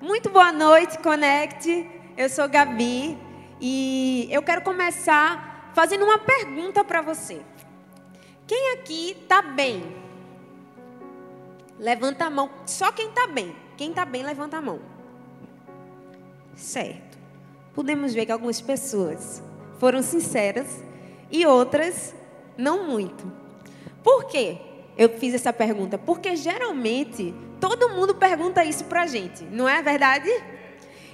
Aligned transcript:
Muito 0.00 0.30
boa 0.30 0.52
noite, 0.52 0.96
Connect. 0.98 1.90
Eu 2.16 2.28
sou 2.28 2.48
Gabi 2.48 3.18
e 3.60 4.28
eu 4.30 4.40
quero 4.44 4.62
começar 4.62 5.72
fazendo 5.74 6.04
uma 6.04 6.18
pergunta 6.18 6.84
para 6.84 7.02
você. 7.02 7.40
Quem 8.46 8.74
aqui 8.74 9.16
está 9.20 9.42
bem? 9.42 9.96
Levanta 11.80 12.26
a 12.26 12.30
mão. 12.30 12.48
Só 12.64 12.92
quem 12.92 13.08
está 13.08 13.26
bem. 13.26 13.56
Quem 13.76 13.90
está 13.90 14.04
bem, 14.04 14.22
levanta 14.22 14.58
a 14.58 14.60
mão. 14.60 14.78
Certo. 16.54 17.18
Podemos 17.74 18.14
ver 18.14 18.24
que 18.24 18.32
algumas 18.32 18.60
pessoas 18.60 19.42
foram 19.80 20.00
sinceras 20.00 20.80
e 21.28 21.44
outras 21.44 22.14
não 22.56 22.86
muito. 22.86 23.30
Por 24.04 24.26
quê? 24.26 24.58
Eu 24.96 25.08
fiz 25.18 25.34
essa 25.34 25.52
pergunta 25.52 25.98
porque 25.98 26.36
geralmente 26.36 27.34
todo 27.60 27.90
mundo 27.90 28.14
pergunta 28.14 28.64
isso 28.64 28.84
pra 28.84 29.06
gente, 29.06 29.44
não 29.44 29.68
é 29.68 29.82
verdade? 29.82 30.28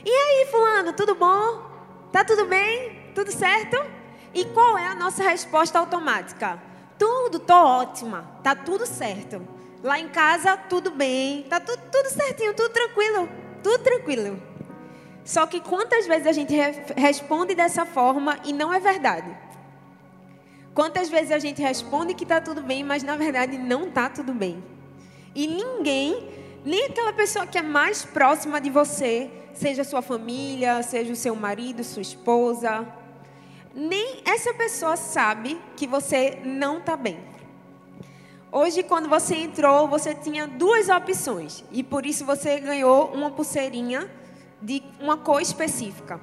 E 0.05 0.11
aí, 0.11 0.46
fulano, 0.51 0.93
tudo 0.93 1.14
bom? 1.14 1.71
Tá 2.13 2.25
tudo 2.25 2.46
bem? 2.46 3.13
Tudo 3.14 3.32
certo? 3.32 3.77
E 4.35 4.45
qual 4.46 4.77
é 4.77 4.87
a 4.87 4.95
nossa 4.95 5.23
resposta 5.23 5.79
automática? 5.79 6.61
Tudo, 6.99 7.39
tô 7.39 7.54
ótima, 7.54 8.29
tá 8.43 8.54
tudo 8.54 8.87
certo. 8.87 9.46
Lá 9.82 9.99
em 9.99 10.09
casa, 10.09 10.57
tudo 10.57 10.91
bem, 10.91 11.43
tá 11.45 11.61
tudo, 11.61 11.81
tudo 11.91 12.09
certinho, 12.09 12.54
tudo 12.54 12.71
tranquilo, 12.71 13.29
tudo 13.63 13.79
tranquilo. 13.82 14.43
Só 15.25 15.46
que 15.46 15.61
quantas 15.61 16.07
vezes 16.07 16.26
a 16.26 16.32
gente 16.32 16.54
re 16.54 16.73
responde 16.96 17.54
dessa 17.54 17.87
forma 17.87 18.39
e 18.45 18.53
não 18.53 18.73
é 18.73 18.79
verdade? 18.79 19.35
Quantas 20.75 21.09
vezes 21.09 21.31
a 21.31 21.39
gente 21.39 21.63
responde 21.63 22.15
que 22.15 22.25
está 22.25 22.40
tudo 22.40 22.63
bem, 22.63 22.82
mas 22.82 23.03
na 23.03 23.17
verdade 23.17 23.57
não 23.57 23.89
está 23.89 24.09
tudo 24.09 24.35
bem. 24.35 24.63
E 25.35 25.46
ninguém, 25.46 26.29
nem 26.64 26.86
aquela 26.86 27.13
pessoa 27.13 27.46
que 27.46 27.59
é 27.59 27.63
mais 27.63 28.04
próxima 28.04 28.61
de 28.61 28.71
você, 28.71 29.31
seja 29.53 29.85
sua 29.85 30.03
família, 30.03 30.82
seja 30.82 31.13
o 31.13 31.17
seu 31.17 31.37
marido, 31.37 31.85
sua 31.85 32.03
esposa, 32.03 32.87
nem 33.75 34.23
essa 34.25 34.55
pessoa 34.55 34.97
sabe 34.97 35.61
que 35.77 35.87
você 35.87 36.39
não 36.45 36.79
está 36.79 36.97
bem. 36.97 37.19
Hoje, 38.51 38.83
quando 38.83 39.09
você 39.09 39.35
entrou, 39.37 39.89
você 39.89 40.15
tinha 40.15 40.47
duas 40.47 40.89
opções 40.89 41.65
e 41.73 41.83
por 41.83 42.07
isso 42.07 42.25
você 42.25 42.59
ganhou 42.61 43.12
uma 43.12 43.31
pulseirinha 43.31 44.11
de 44.62 44.83
uma 45.01 45.17
cor 45.17 45.42
específica. 45.42 46.20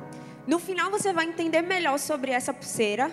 No 0.48 0.58
final, 0.58 0.90
você 0.90 1.14
vai 1.14 1.26
entender 1.26 1.62
melhor 1.62 2.00
sobre 2.00 2.32
essa 2.32 2.54
pulseira 2.54 3.12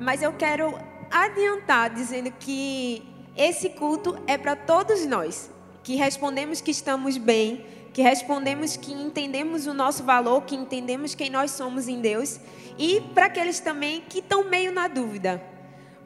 mas 0.00 0.22
eu 0.22 0.32
quero 0.32 0.78
adiantar 1.10 1.90
dizendo 1.90 2.30
que 2.30 3.02
esse 3.36 3.70
culto 3.70 4.16
é 4.26 4.36
para 4.36 4.54
todos 4.54 5.04
nós, 5.06 5.50
que 5.88 5.96
respondemos 5.96 6.60
que 6.60 6.70
estamos 6.70 7.16
bem, 7.16 7.64
que 7.94 8.02
respondemos 8.02 8.76
que 8.76 8.92
entendemos 8.92 9.66
o 9.66 9.72
nosso 9.72 10.04
valor, 10.04 10.42
que 10.42 10.54
entendemos 10.54 11.14
quem 11.14 11.30
nós 11.30 11.52
somos 11.52 11.88
em 11.88 12.02
Deus, 12.02 12.38
e 12.78 13.00
para 13.14 13.24
aqueles 13.24 13.58
também 13.58 14.02
que 14.06 14.18
estão 14.18 14.44
meio 14.44 14.70
na 14.70 14.86
dúvida. 14.86 15.42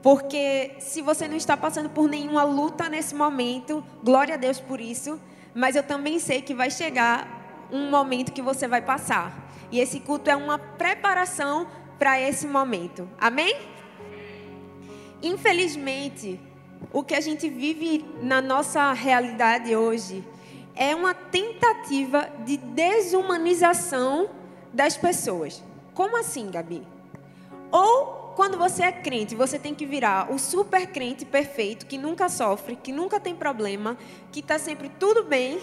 Porque 0.01 0.77
se 0.79 1.03
você 1.03 1.27
não 1.27 1.35
está 1.35 1.57
passando 1.57 1.91
por 1.91 2.09
nenhuma 2.09 2.45
luta 2.45 2.89
nesse 2.89 3.13
momento, 3.13 3.85
glória 4.05 4.35
a 4.35 4.39
Deus 4.39 4.61
por 4.61 4.81
isso, 4.81 5.21
mas 5.53 5.75
eu 5.75 5.83
também 5.83 6.21
sei 6.21 6.41
que 6.43 6.55
vai 6.55 6.71
chegar 6.71 7.69
um 7.73 7.91
momento 7.91 8.31
que 8.31 8.41
você 8.41 8.69
vai 8.69 8.83
passar. 8.83 9.53
E 9.73 9.81
esse 9.81 9.99
culto 9.99 10.31
é 10.31 10.37
uma 10.37 10.61
preparação 10.61 11.67
para 11.99 12.21
esse 12.21 12.47
momento. 12.47 13.09
Amém? 13.19 13.57
Infelizmente, 15.21 16.39
o 16.93 17.03
que 17.03 17.15
a 17.15 17.21
gente 17.21 17.49
vive 17.49 18.05
na 18.21 18.41
nossa 18.43 18.93
realidade 18.93 19.75
hoje 19.75 20.23
é 20.75 20.95
uma 20.95 21.15
tentativa 21.15 22.29
de 22.45 22.57
desumanização 22.57 24.29
das 24.73 24.97
pessoas. 24.97 25.63
Como 25.95 26.17
assim, 26.17 26.51
Gabi? 26.51 26.87
Ou 27.71 28.33
quando 28.37 28.59
você 28.59 28.85
é 28.85 28.93
crente, 28.93 29.35
você 29.35 29.59
tem 29.59 29.75
que 29.75 29.87
virar 29.87 30.33
o 30.33 30.39
super 30.39 30.87
crente 30.87 31.25
perfeito, 31.25 31.87
que 31.87 31.99
nunca 31.99 32.29
sofre, 32.29 32.77
que 32.77 32.93
nunca 32.93 33.21
tem 33.21 33.35
problema, 33.35 33.97
que 34.31 34.41
está 34.41 34.59
sempre 34.59 34.89
tudo 34.89 35.25
bem. 35.25 35.61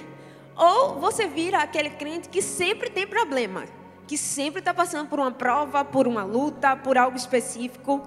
Ou 0.56 1.00
você 1.00 1.28
vira 1.28 1.59
aquele 1.59 1.90
crente 1.92 2.30
que 2.30 2.42
sempre 2.42 2.90
tem 2.90 3.08
problema, 3.08 3.66
que 4.09 4.18
sempre 4.18 4.58
está 4.58 4.74
passando 4.74 5.08
por 5.08 5.20
uma 5.20 5.30
prova, 5.30 5.86
por 5.86 6.08
uma 6.08 6.24
luta, 6.24 6.75
por 6.75 6.97
algo 6.97 7.16
específico. 7.16 8.02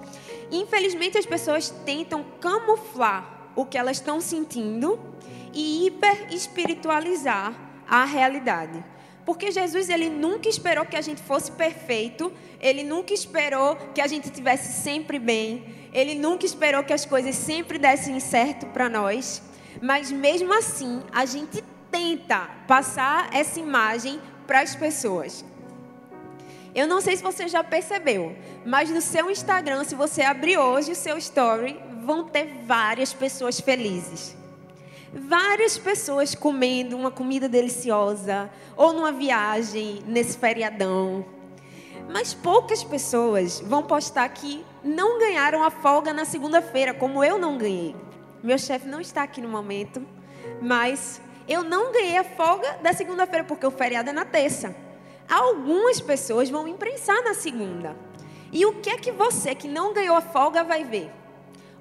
Infelizmente, 0.50 1.16
as 1.16 1.24
pessoas 1.24 1.70
tentam 1.86 2.24
camuflar 2.40 3.52
o 3.54 3.64
que 3.64 3.78
elas 3.78 3.98
estão 3.98 4.20
sentindo 4.20 4.98
e 5.54 5.86
hiper 5.86 6.26
espiritualizar 6.34 7.54
a 7.88 8.04
realidade. 8.04 8.84
Porque 9.24 9.52
Jesus 9.52 9.88
ele 9.88 10.10
nunca 10.10 10.48
esperou 10.48 10.84
que 10.84 10.96
a 10.96 11.00
gente 11.00 11.22
fosse 11.22 11.52
perfeito, 11.52 12.32
ele 12.60 12.82
nunca 12.82 13.14
esperou 13.14 13.76
que 13.94 14.00
a 14.00 14.08
gente 14.08 14.28
tivesse 14.28 14.82
sempre 14.82 15.20
bem, 15.20 15.64
ele 15.92 16.16
nunca 16.16 16.44
esperou 16.44 16.82
que 16.82 16.92
as 16.92 17.04
coisas 17.04 17.36
sempre 17.36 17.78
dessem 17.78 18.18
certo 18.18 18.66
para 18.66 18.88
nós, 18.88 19.40
mas 19.80 20.10
mesmo 20.10 20.52
assim, 20.52 21.00
a 21.12 21.24
gente 21.24 21.62
tenta 21.92 22.50
passar 22.66 23.32
essa 23.32 23.60
imagem 23.60 24.20
para 24.48 24.62
as 24.62 24.74
pessoas. 24.74 25.44
Eu 26.74 26.86
não 26.86 27.02
sei 27.02 27.16
se 27.16 27.22
você 27.22 27.46
já 27.48 27.62
percebeu, 27.62 28.34
mas 28.64 28.88
no 28.88 29.02
seu 29.02 29.30
Instagram, 29.30 29.84
se 29.84 29.94
você 29.94 30.22
abrir 30.22 30.56
hoje 30.56 30.92
o 30.92 30.96
seu 30.96 31.18
story, 31.18 31.78
vão 32.02 32.24
ter 32.24 32.62
várias 32.64 33.12
pessoas 33.12 33.60
felizes. 33.60 34.34
Várias 35.12 35.76
pessoas 35.76 36.34
comendo 36.34 36.96
uma 36.96 37.10
comida 37.10 37.46
deliciosa 37.46 38.50
ou 38.74 38.94
numa 38.94 39.12
viagem 39.12 40.02
nesse 40.06 40.38
feriadão. 40.38 41.26
Mas 42.10 42.32
poucas 42.32 42.82
pessoas 42.82 43.60
vão 43.60 43.82
postar 43.82 44.26
que 44.30 44.64
não 44.82 45.18
ganharam 45.18 45.62
a 45.62 45.70
folga 45.70 46.14
na 46.14 46.24
segunda-feira, 46.24 46.94
como 46.94 47.22
eu 47.22 47.38
não 47.38 47.58
ganhei. 47.58 47.94
Meu 48.42 48.56
chefe 48.56 48.88
não 48.88 49.00
está 49.00 49.22
aqui 49.22 49.42
no 49.42 49.48
momento, 49.48 50.02
mas 50.62 51.20
eu 51.46 51.62
não 51.62 51.92
ganhei 51.92 52.16
a 52.16 52.24
folga 52.24 52.78
da 52.82 52.94
segunda-feira 52.94 53.44
porque 53.44 53.66
o 53.66 53.70
feriado 53.70 54.08
é 54.08 54.12
na 54.14 54.24
terça 54.24 54.74
algumas 55.32 55.98
pessoas 55.98 56.50
vão 56.50 56.68
imprensar 56.68 57.22
na 57.22 57.32
segunda. 57.32 57.96
E 58.52 58.66
o 58.66 58.74
que 58.74 58.90
é 58.90 58.98
que 58.98 59.10
você 59.10 59.54
que 59.54 59.66
não 59.66 59.94
ganhou 59.94 60.14
a 60.14 60.20
folga 60.20 60.62
vai 60.62 60.84
ver? 60.84 61.10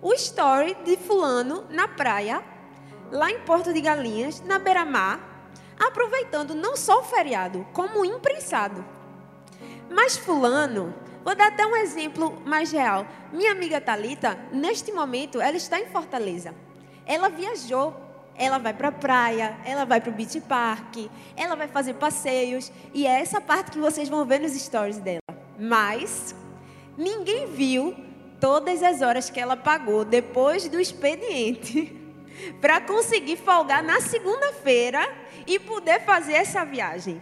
O 0.02 0.14
story 0.14 0.74
de 0.86 0.96
fulano 0.96 1.66
na 1.70 1.86
praia, 1.86 2.42
lá 3.12 3.30
em 3.30 3.42
Porto 3.42 3.74
de 3.74 3.82
Galinhas, 3.82 4.42
na 4.42 4.58
beira-mar, 4.58 5.20
aproveitando 5.78 6.56
não 6.56 6.78
só 6.78 7.02
o 7.02 7.04
feriado, 7.04 7.68
como 7.74 8.06
imprensado. 8.06 8.86
Mas 9.90 10.16
fulano, 10.16 10.94
vou 11.22 11.36
dar 11.36 11.50
até 11.50 11.66
um 11.66 11.76
exemplo 11.76 12.42
mais 12.46 12.72
real. 12.72 13.06
Minha 13.34 13.52
amiga 13.52 13.82
Talita, 13.82 14.40
neste 14.54 14.94
momento, 14.94 15.42
ela 15.42 15.58
está 15.58 15.78
em 15.78 15.88
Fortaleza. 15.88 16.56
Ela 17.06 17.28
viajou 17.28 17.94
ela 18.36 18.58
vai 18.58 18.74
para 18.74 18.88
a 18.88 18.92
praia, 18.92 19.58
ela 19.66 19.86
vai 19.86 20.02
para 20.02 20.10
o 20.10 20.14
beach 20.14 20.40
park, 20.42 21.10
ela 21.36 21.56
vai 21.56 21.68
fazer 21.68 21.94
passeios. 21.96 22.72
E 22.94 23.06
é 23.06 23.20
essa 23.22 23.40
parte 23.40 23.72
que 23.72 23.80
vocês 23.80 24.10
vão 24.10 24.26
ver 24.26 24.40
nos 24.40 24.54
stories 24.54 24.98
dela. 24.98 25.22
Mas 25.60 26.36
ninguém 26.98 27.46
viu 27.48 27.96
todas 28.40 28.82
as 28.82 29.02
horas 29.02 29.30
que 29.30 29.40
ela 29.40 29.56
pagou 29.56 30.04
depois 30.04 30.68
do 30.68 30.80
expediente 30.80 31.96
para 32.60 32.82
conseguir 32.82 33.38
folgar 33.38 33.84
na 33.84 34.02
segunda-feira 34.02 35.08
e 35.46 35.60
poder 35.60 36.02
fazer 36.02 36.34
essa 36.34 36.66
viagem. 36.66 37.22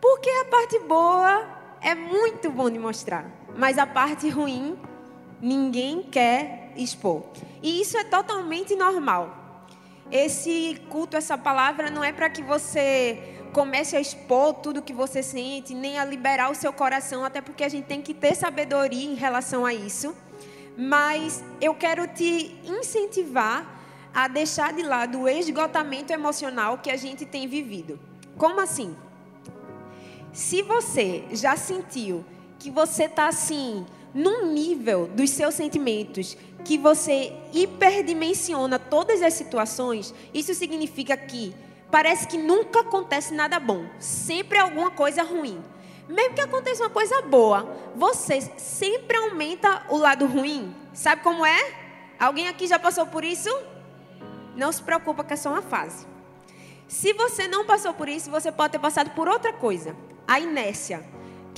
Porque 0.00 0.28
a 0.28 0.44
parte 0.46 0.78
boa 0.80 1.46
é 1.80 1.94
muito 1.94 2.50
bom 2.50 2.68
de 2.70 2.78
mostrar, 2.78 3.30
mas 3.56 3.78
a 3.78 3.86
parte 3.86 4.28
ruim 4.28 4.78
ninguém 5.40 6.02
quer 6.02 6.72
expor. 6.76 7.22
E 7.62 7.80
isso 7.80 7.96
é 7.96 8.04
totalmente 8.04 8.74
normal. 8.74 9.37
Esse 10.10 10.80
culto, 10.88 11.16
essa 11.16 11.36
palavra 11.36 11.90
não 11.90 12.02
é 12.02 12.12
para 12.12 12.30
que 12.30 12.42
você 12.42 13.36
comece 13.52 13.96
a 13.96 14.00
expor 14.00 14.54
tudo 14.54 14.82
que 14.82 14.92
você 14.92 15.22
sente, 15.22 15.74
nem 15.74 15.98
a 15.98 16.04
liberar 16.04 16.50
o 16.50 16.54
seu 16.54 16.72
coração, 16.72 17.24
até 17.24 17.40
porque 17.40 17.64
a 17.64 17.68
gente 17.68 17.84
tem 17.84 18.00
que 18.00 18.14
ter 18.14 18.34
sabedoria 18.34 19.10
em 19.10 19.14
relação 19.14 19.66
a 19.66 19.74
isso. 19.74 20.14
Mas 20.76 21.42
eu 21.60 21.74
quero 21.74 22.06
te 22.06 22.56
incentivar 22.64 23.78
a 24.14 24.28
deixar 24.28 24.72
de 24.72 24.82
lado 24.82 25.22
o 25.22 25.28
esgotamento 25.28 26.12
emocional 26.12 26.78
que 26.78 26.90
a 26.90 26.96
gente 26.96 27.26
tem 27.26 27.46
vivido. 27.46 27.98
Como 28.36 28.60
assim? 28.60 28.96
Se 30.32 30.62
você 30.62 31.24
já 31.32 31.56
sentiu 31.56 32.24
que 32.58 32.70
você 32.70 33.04
está 33.04 33.28
assim, 33.28 33.84
num 34.14 34.52
nível 34.52 35.06
dos 35.06 35.30
seus 35.30 35.54
sentimentos 35.54 36.36
que 36.64 36.76
você 36.76 37.32
hiperdimensiona 37.52 38.78
todas 38.78 39.22
as 39.22 39.34
situações, 39.34 40.14
isso 40.34 40.54
significa 40.54 41.16
que 41.16 41.54
parece 41.90 42.26
que 42.26 42.36
nunca 42.36 42.80
acontece 42.80 43.32
nada 43.32 43.58
bom, 43.58 43.86
sempre 43.98 44.58
alguma 44.58 44.90
coisa 44.90 45.22
ruim. 45.22 45.62
Mesmo 46.08 46.34
que 46.34 46.40
aconteça 46.40 46.82
uma 46.82 46.90
coisa 46.90 47.20
boa, 47.22 47.68
você 47.94 48.40
sempre 48.56 49.16
aumenta 49.16 49.84
o 49.90 49.96
lado 49.96 50.26
ruim. 50.26 50.74
Sabe 50.94 51.22
como 51.22 51.44
é? 51.44 51.72
Alguém 52.18 52.48
aqui 52.48 52.66
já 52.66 52.78
passou 52.78 53.06
por 53.06 53.22
isso? 53.22 53.50
Não 54.56 54.72
se 54.72 54.82
preocupa 54.82 55.22
que 55.22 55.34
é 55.34 55.36
só 55.36 55.50
uma 55.50 55.62
fase. 55.62 56.06
Se 56.88 57.12
você 57.12 57.46
não 57.46 57.66
passou 57.66 57.92
por 57.92 58.08
isso, 58.08 58.30
você 58.30 58.50
pode 58.50 58.72
ter 58.72 58.78
passado 58.78 59.10
por 59.10 59.28
outra 59.28 59.52
coisa, 59.52 59.94
a 60.26 60.40
inércia, 60.40 61.04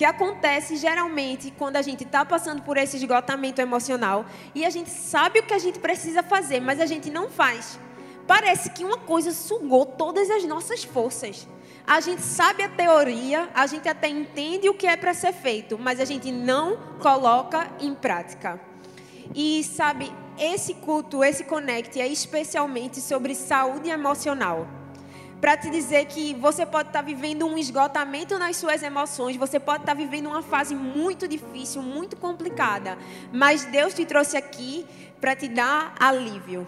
que 0.00 0.04
acontece 0.06 0.76
geralmente 0.76 1.52
quando 1.58 1.76
a 1.76 1.82
gente 1.82 2.04
está 2.04 2.24
passando 2.24 2.62
por 2.62 2.78
esse 2.78 2.96
esgotamento 2.96 3.60
emocional 3.60 4.24
e 4.54 4.64
a 4.64 4.70
gente 4.70 4.88
sabe 4.88 5.40
o 5.40 5.42
que 5.42 5.52
a 5.52 5.58
gente 5.58 5.78
precisa 5.78 6.22
fazer, 6.22 6.58
mas 6.58 6.80
a 6.80 6.86
gente 6.86 7.10
não 7.10 7.28
faz. 7.28 7.78
Parece 8.26 8.70
que 8.70 8.82
uma 8.82 8.96
coisa 8.96 9.30
sugou 9.30 9.84
todas 9.84 10.30
as 10.30 10.42
nossas 10.44 10.82
forças. 10.82 11.46
A 11.86 12.00
gente 12.00 12.22
sabe 12.22 12.62
a 12.62 12.68
teoria, 12.70 13.50
a 13.52 13.66
gente 13.66 13.90
até 13.90 14.08
entende 14.08 14.70
o 14.70 14.72
que 14.72 14.86
é 14.86 14.96
para 14.96 15.12
ser 15.12 15.34
feito, 15.34 15.78
mas 15.78 16.00
a 16.00 16.06
gente 16.06 16.32
não 16.32 16.78
coloca 16.98 17.70
em 17.78 17.94
prática. 17.94 18.58
E 19.34 19.62
sabe, 19.64 20.10
esse 20.38 20.72
culto, 20.72 21.22
esse 21.22 21.44
Connect 21.44 22.00
é 22.00 22.08
especialmente 22.08 23.02
sobre 23.02 23.34
saúde 23.34 23.90
emocional 23.90 24.79
para 25.40 25.56
te 25.56 25.70
dizer 25.70 26.04
que 26.06 26.34
você 26.34 26.66
pode 26.66 26.90
estar 26.90 27.00
tá 27.00 27.04
vivendo 27.04 27.46
um 27.46 27.56
esgotamento 27.56 28.38
nas 28.38 28.56
suas 28.56 28.82
emoções, 28.82 29.36
você 29.36 29.58
pode 29.58 29.82
estar 29.82 29.94
tá 29.94 29.98
vivendo 29.98 30.26
uma 30.26 30.42
fase 30.42 30.74
muito 30.74 31.26
difícil, 31.26 31.82
muito 31.82 32.16
complicada, 32.16 32.98
mas 33.32 33.64
Deus 33.64 33.94
te 33.94 34.04
trouxe 34.04 34.36
aqui 34.36 34.86
para 35.20 35.34
te 35.34 35.48
dar 35.48 35.94
alívio. 35.98 36.66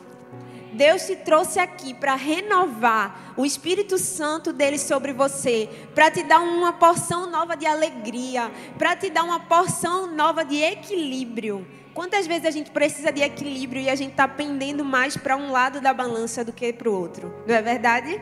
Deus 0.73 1.03
te 1.03 1.15
trouxe 1.17 1.59
aqui 1.59 1.93
para 1.93 2.15
renovar 2.15 3.35
o 3.37 3.45
Espírito 3.45 3.99
Santo 3.99 4.55
dele 4.55 4.79
sobre 4.79 5.13
você, 5.13 5.69
para 5.95 6.11
te 6.11 6.23
dar 6.23 6.41
uma 6.41 6.73
porção 6.73 7.31
nova 7.31 7.55
de 7.55 7.67
alegria, 7.67 8.51
para 8.79 8.97
te 8.97 9.11
dar 9.11 9.23
uma 9.23 9.39
porção 9.39 10.07
nova 10.07 10.45
de 10.45 10.57
equilíbrio. 10.63 11.67
Quantas 11.93 12.27
vezes 12.27 12.47
a 12.47 12.51
gente 12.51 12.71
precisa 12.71 13.13
de 13.13 13.21
equilíbrio 13.21 13.83
e 13.83 13.91
a 13.91 13.95
gente 13.95 14.13
está 14.13 14.27
pendendo 14.27 14.83
mais 14.83 15.15
para 15.15 15.37
um 15.37 15.51
lado 15.53 15.79
da 15.79 15.93
balança 15.93 16.43
do 16.43 16.51
que 16.51 16.73
para 16.73 16.89
o 16.89 16.99
outro? 16.99 17.35
Não 17.47 17.55
é 17.55 17.61
verdade? 17.61 18.19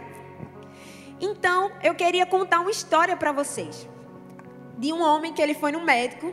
Então, 1.20 1.70
eu 1.82 1.94
queria 1.94 2.24
contar 2.24 2.60
uma 2.60 2.70
história 2.70 3.16
para 3.16 3.30
vocês. 3.30 3.86
De 4.78 4.92
um 4.92 5.02
homem 5.02 5.32
que 5.34 5.42
ele 5.42 5.52
foi 5.52 5.70
no 5.70 5.84
médico 5.84 6.32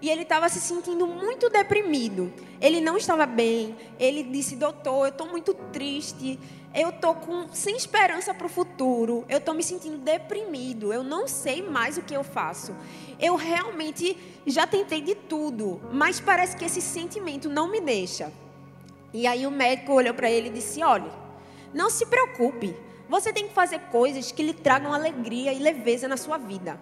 e 0.00 0.08
ele 0.08 0.22
estava 0.22 0.48
se 0.48 0.60
sentindo 0.60 1.06
muito 1.06 1.50
deprimido. 1.50 2.32
Ele 2.60 2.80
não 2.80 2.96
estava 2.96 3.26
bem. 3.26 3.76
Ele 3.98 4.22
disse: 4.22 4.54
"Doutor, 4.54 5.06
eu 5.06 5.08
estou 5.10 5.26
muito 5.28 5.52
triste. 5.72 6.38
Eu 6.72 6.90
estou 6.90 7.16
com 7.16 7.48
sem 7.52 7.76
esperança 7.76 8.32
para 8.32 8.46
o 8.46 8.50
futuro. 8.50 9.24
Eu 9.28 9.38
estou 9.38 9.54
me 9.54 9.62
sentindo 9.64 9.98
deprimido. 9.98 10.92
Eu 10.92 11.02
não 11.02 11.26
sei 11.26 11.60
mais 11.60 11.98
o 11.98 12.02
que 12.02 12.14
eu 12.14 12.22
faço. 12.22 12.76
Eu 13.18 13.34
realmente 13.34 14.16
já 14.46 14.64
tentei 14.64 15.00
de 15.00 15.16
tudo, 15.16 15.80
mas 15.92 16.20
parece 16.20 16.56
que 16.56 16.64
esse 16.64 16.80
sentimento 16.80 17.48
não 17.48 17.68
me 17.68 17.80
deixa." 17.80 18.32
E 19.12 19.26
aí 19.26 19.46
o 19.46 19.50
médico 19.50 19.94
olhou 19.94 20.14
para 20.14 20.30
ele 20.30 20.48
e 20.48 20.52
disse: 20.52 20.84
"Olhe, 20.84 21.10
não 21.74 21.90
se 21.90 22.06
preocupe. 22.06 22.76
Você 23.08 23.32
tem 23.32 23.48
que 23.48 23.54
fazer 23.54 23.78
coisas 23.90 24.30
que 24.30 24.42
lhe 24.42 24.52
tragam 24.52 24.92
alegria 24.92 25.52
e 25.52 25.58
leveza 25.58 26.06
na 26.06 26.16
sua 26.16 26.36
vida. 26.36 26.78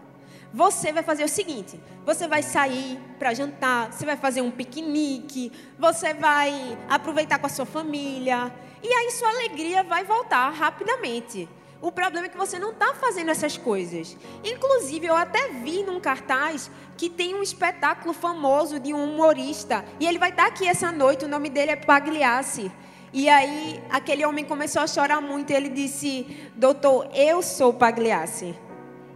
Você 0.53 0.93
vai 0.93 1.03
fazer 1.03 1.25
o 1.25 1.29
seguinte: 1.29 1.81
você 2.05 2.27
vai 2.27 2.43
sair 2.43 2.99
para 3.19 3.35
jantar, 3.35 3.93
você 3.93 4.05
vai 4.05 4.17
fazer 4.17 4.41
um 4.41 4.51
piquenique, 4.51 5.53
você 5.79 6.15
vai 6.15 6.77
aproveitar 6.89 7.39
com 7.39 7.47
a 7.47 7.51
sua 7.51 7.67
família, 7.67 8.53
e 8.83 8.89
aí 8.89 9.11
sua 9.13 9.29
alegria 9.29 9.83
vai 9.83 10.05
voltar 10.05 10.51
rapidamente. 10.51 11.49
O 11.81 11.93
problema 11.93 12.27
é 12.27 12.29
que 12.31 12.39
você 12.39 12.59
não 12.59 12.71
está 12.71 12.95
fazendo 12.95 13.31
essas 13.31 13.59
coisas. 13.59 14.17
Inclusive, 14.43 15.07
eu 15.07 15.15
até 15.15 15.51
vi 15.51 15.83
num 15.83 16.01
cartaz 16.01 16.71
que 16.97 17.11
tem 17.11 17.35
um 17.35 17.43
espetáculo 17.43 18.15
famoso 18.15 18.81
de 18.81 18.95
um 18.95 19.05
humorista. 19.13 19.85
E 20.01 20.07
ele 20.07 20.19
vai 20.19 20.31
estar 20.31 20.45
tá 20.45 20.49
aqui 20.49 20.67
essa 20.67 20.91
noite. 20.91 21.27
O 21.27 21.29
nome 21.29 21.51
dele 21.51 21.73
é 21.73 21.77
Pagliassi. 21.77 22.73
E 23.13 23.29
aí 23.29 23.83
aquele 23.91 24.25
homem 24.25 24.45
começou 24.45 24.83
a 24.83 24.87
chorar 24.87 25.21
muito. 25.21 25.51
Ele 25.51 25.69
disse: 25.69 26.27
Doutor, 26.55 27.09
eu 27.15 27.43
sou 27.43 27.73
Pagliassi. 27.73 28.55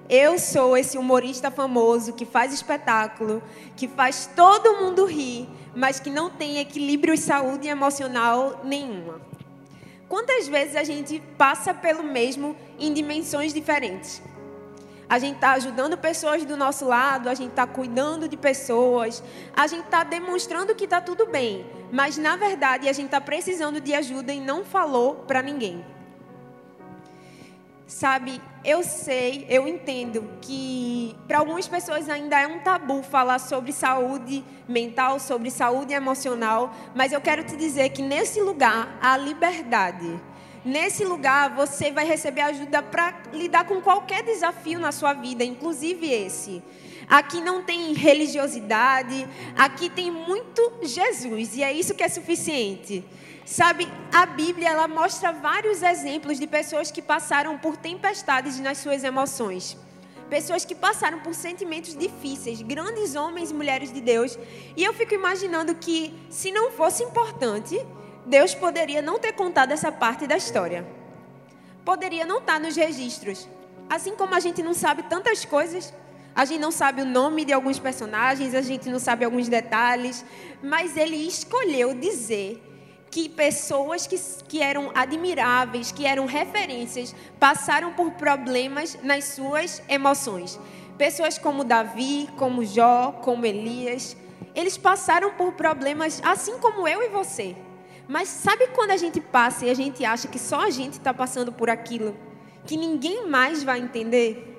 Eu 0.09 0.39
sou 0.39 0.77
esse 0.77 0.99
humorista 0.99 1.51
famoso 1.51 2.13
que 2.13 2.25
faz 2.25 2.53
espetáculo, 2.53 3.41
que 3.77 3.87
faz 3.87 4.29
todo 4.35 4.79
mundo 4.79 5.05
rir, 5.05 5.49
mas 5.75 6.01
que 6.01 6.11
não 6.11 6.29
tem 6.29 6.59
equilíbrio 6.59 7.15
e 7.15 7.19
saúde 7.19 7.69
emocional 7.69 8.61
nenhuma. 8.65 9.21
Quantas 10.09 10.49
vezes 10.49 10.75
a 10.75 10.83
gente 10.83 11.23
passa 11.39 11.73
pelo 11.73 12.03
mesmo 12.03 12.57
em 12.77 12.93
dimensões 12.93 13.55
diferentes? 13.55 14.21
a 15.11 15.19
gente 15.19 15.35
está 15.35 15.55
ajudando 15.55 15.99
pessoas 15.99 16.45
do 16.45 16.57
nosso 16.57 16.87
lado, 16.87 17.29
a 17.29 17.35
gente 17.35 17.51
está 17.51 17.67
cuidando 17.67 18.29
de 18.29 18.37
pessoas, 18.37 19.21
a 19.57 19.67
gente 19.67 19.87
está 19.87 20.05
demonstrando 20.05 20.73
que 20.73 20.85
está 20.85 21.01
tudo 21.01 21.27
bem, 21.27 21.67
mas 21.93 22.17
na 22.17 22.37
verdade 22.37 22.89
a 22.89 22.93
gente 22.93 23.07
está 23.07 23.21
precisando 23.21 23.81
de 23.81 23.95
ajuda 23.95 24.33
e 24.33 24.41
não 24.41 24.65
falou 24.65 25.17
para 25.27 25.43
ninguém. 25.43 25.85
Sabe, 27.87 28.41
eu 28.65 28.85
sei, 28.85 29.47
eu 29.49 29.67
entendo 29.67 30.31
que 30.41 31.17
para 31.27 31.39
algumas 31.39 31.67
pessoas 31.67 32.09
ainda 32.09 32.39
é 32.39 32.47
um 32.47 32.61
tabu 32.61 33.03
falar 33.03 33.41
sobre 33.41 33.73
saúde 33.73 34.45
mental, 34.69 35.19
sobre 35.19 35.51
saúde 35.51 35.93
emocional, 35.93 36.73
mas 36.95 37.13
eu 37.13 37.21
quero 37.21 37.43
te 37.43 37.57
dizer 37.57 37.89
que 37.89 38.01
nesse 38.01 38.41
lugar 38.41 38.97
há 39.03 39.17
liberdade 39.17 40.21
Nesse 40.65 41.07
lugar 41.07 41.55
você 41.55 41.91
vai 41.91 42.05
receber 42.05 42.43
ajuda 42.43 42.83
para 42.83 43.15
lidar 43.33 43.65
com 43.65 43.81
qualquer 43.81 44.23
desafio 44.23 44.79
na 44.79 44.93
sua 44.93 45.15
vida, 45.15 45.43
inclusive 45.43 46.07
esse. 46.07 46.63
Aqui 47.11 47.41
não 47.41 47.61
tem 47.61 47.93
religiosidade, 47.93 49.27
aqui 49.57 49.91
tem 49.91 50.13
muito 50.13 50.75
Jesus 50.83 51.57
e 51.57 51.63
é 51.63 51.73
isso 51.73 51.93
que 51.93 52.05
é 52.05 52.09
suficiente. 52.09 53.05
Sabe, 53.45 53.89
a 54.13 54.25
Bíblia 54.25 54.69
ela 54.69 54.87
mostra 54.87 55.33
vários 55.33 55.83
exemplos 55.83 56.39
de 56.39 56.47
pessoas 56.47 56.93
que 56.93 57.03
passaram 57.03 57.59
por 57.59 57.77
tempestades 57.77 58.61
nas 58.61 58.79
suas 58.79 59.03
emoções. 59.03 59.77
Pessoas 60.29 60.65
que 60.65 60.73
passaram 60.73 61.19
por 61.19 61.35
sentimentos 61.35 61.97
difíceis, 61.97 62.63
grandes 62.63 63.17
homens 63.17 63.51
e 63.51 63.55
mulheres 63.55 63.93
de 63.93 64.01
Deus. 64.01 64.39
E 64.77 64.85
eu 64.85 64.95
fico 64.95 65.13
imaginando 65.13 65.75
que 65.75 66.15
se 66.31 66.53
não 66.53 66.71
fosse 66.71 67.03
importante, 67.03 67.85
Deus 68.25 68.55
poderia 68.55 69.03
não 69.03 69.19
ter 69.19 69.33
contado 69.33 69.73
essa 69.73 69.91
parte 69.91 70.29
da 70.29 70.37
história. 70.37 70.87
Poderia 71.85 72.25
não 72.25 72.39
estar 72.39 72.61
nos 72.61 72.77
registros. 72.77 73.49
Assim 73.89 74.15
como 74.15 74.37
a 74.37 74.39
gente 74.39 74.63
não 74.63 74.73
sabe 74.73 75.03
tantas 75.03 75.45
coisas, 75.45 75.93
a 76.35 76.45
gente 76.45 76.61
não 76.61 76.71
sabe 76.71 77.03
o 77.03 77.05
nome 77.05 77.45
de 77.45 77.53
alguns 77.53 77.79
personagens, 77.79 78.55
a 78.55 78.63
gente 78.63 78.89
não 78.89 78.99
sabe 78.99 79.25
alguns 79.25 79.49
detalhes, 79.49 80.25
mas 80.63 80.97
ele 80.97 81.17
escolheu 81.17 81.95
dizer 81.95 82.63
que 83.11 83.29
pessoas 83.29 84.07
que, 84.07 84.17
que 84.47 84.63
eram 84.63 84.93
admiráveis, 84.95 85.91
que 85.91 86.07
eram 86.07 86.27
referências, 86.27 87.15
passaram 87.39 87.93
por 87.93 88.13
problemas 88.13 88.97
nas 89.03 89.25
suas 89.25 89.83
emoções. 89.89 90.59
Pessoas 90.97 91.37
como 91.37 91.65
Davi, 91.65 92.29
como 92.37 92.65
Jó, 92.65 93.13
como 93.23 93.45
Elias, 93.45 94.17
eles 94.55 94.77
passaram 94.77 95.33
por 95.33 95.53
problemas 95.55 96.21
assim 96.25 96.59
como 96.59 96.87
eu 96.87 97.03
e 97.03 97.09
você. 97.09 97.57
Mas 98.07 98.29
sabe 98.29 98.69
quando 98.69 98.91
a 98.93 98.97
gente 98.97 99.21
passa 99.21 99.67
e 99.67 99.71
a 99.71 99.75
gente 99.75 100.05
acha 100.05 100.29
que 100.29 100.39
só 100.39 100.63
a 100.63 100.71
gente 100.71 100.95
está 100.95 101.13
passando 101.13 101.53
por 101.53 101.71
aquilo, 101.71 102.17
que 102.67 102.77
ninguém 102.77 103.27
mais 103.29 103.63
vai 103.63 103.81
entender? 103.81 104.50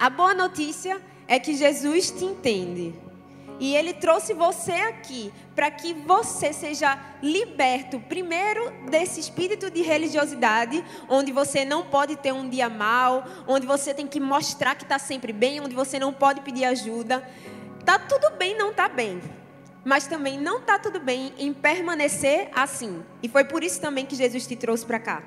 A 0.00 0.08
boa 0.08 0.32
notícia 0.32 0.98
é 1.28 1.38
que 1.38 1.54
Jesus 1.54 2.10
te 2.10 2.24
entende. 2.24 2.94
E 3.58 3.76
ele 3.76 3.92
trouxe 3.92 4.32
você 4.32 4.72
aqui 4.72 5.30
para 5.54 5.70
que 5.70 5.92
você 5.92 6.54
seja 6.54 6.98
liberto, 7.22 8.00
primeiro, 8.00 8.72
desse 8.90 9.20
espírito 9.20 9.70
de 9.70 9.82
religiosidade, 9.82 10.82
onde 11.06 11.30
você 11.32 11.66
não 11.66 11.84
pode 11.84 12.16
ter 12.16 12.32
um 12.32 12.48
dia 12.48 12.70
mal, 12.70 13.26
onde 13.46 13.66
você 13.66 13.92
tem 13.92 14.06
que 14.06 14.18
mostrar 14.18 14.74
que 14.74 14.84
está 14.84 14.98
sempre 14.98 15.34
bem, 15.34 15.60
onde 15.60 15.74
você 15.74 15.98
não 15.98 16.14
pode 16.14 16.40
pedir 16.40 16.64
ajuda. 16.64 17.22
Tá 17.84 17.98
tudo 17.98 18.30
bem, 18.38 18.56
não 18.56 18.72
tá 18.72 18.88
bem 18.88 19.20
mas 19.82 20.06
também 20.06 20.38
não 20.38 20.58
está 20.58 20.78
tudo 20.78 21.00
bem 21.00 21.32
em 21.38 21.52
permanecer 21.54 22.50
assim. 22.54 23.02
E 23.22 23.28
foi 23.28 23.44
por 23.44 23.64
isso 23.64 23.80
também 23.80 24.04
que 24.04 24.14
Jesus 24.14 24.46
te 24.46 24.54
trouxe 24.54 24.84
para 24.84 24.98
cá. 24.98 25.22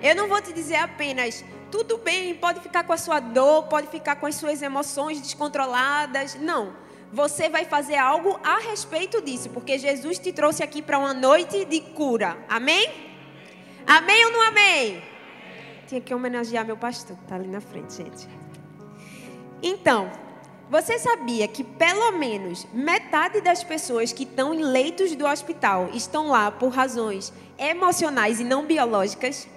Eu 0.00 0.14
não 0.14 0.28
vou 0.28 0.40
te 0.40 0.52
dizer 0.52 0.76
apenas, 0.76 1.44
tudo 1.70 1.98
bem, 1.98 2.34
pode 2.34 2.60
ficar 2.60 2.84
com 2.84 2.92
a 2.92 2.96
sua 2.96 3.18
dor, 3.18 3.64
pode 3.64 3.88
ficar 3.88 4.16
com 4.16 4.26
as 4.26 4.36
suas 4.36 4.62
emoções 4.62 5.20
descontroladas. 5.20 6.36
Não. 6.36 6.72
Você 7.12 7.48
vai 7.48 7.64
fazer 7.64 7.96
algo 7.96 8.38
a 8.44 8.58
respeito 8.58 9.20
disso, 9.22 9.48
porque 9.50 9.78
Jesus 9.78 10.18
te 10.18 10.32
trouxe 10.32 10.62
aqui 10.62 10.82
para 10.82 10.98
uma 10.98 11.14
noite 11.14 11.64
de 11.64 11.80
cura. 11.80 12.36
Amém? 12.48 12.90
Amém 13.86 14.26
ou 14.26 14.32
não 14.32 14.42
amém? 14.42 15.02
Tinha 15.86 16.00
que 16.00 16.14
homenagear 16.14 16.64
meu 16.66 16.76
pastor, 16.76 17.16
tá 17.26 17.34
ali 17.34 17.48
na 17.48 17.60
frente, 17.60 17.94
gente. 17.94 18.28
Então, 19.62 20.12
você 20.70 20.98
sabia 20.98 21.48
que 21.48 21.64
pelo 21.64 22.12
menos 22.12 22.66
metade 22.74 23.40
das 23.40 23.64
pessoas 23.64 24.12
que 24.12 24.24
estão 24.24 24.52
em 24.52 24.62
leitos 24.62 25.16
do 25.16 25.26
hospital 25.26 25.88
estão 25.94 26.28
lá 26.28 26.50
por 26.50 26.68
razões 26.68 27.32
emocionais 27.58 28.38
e 28.38 28.44
não 28.44 28.66
biológicas? 28.66 29.48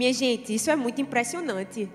Minha 0.00 0.14
gente, 0.14 0.54
isso 0.54 0.70
é 0.70 0.76
muito 0.76 0.98
impressionante. 1.02 1.86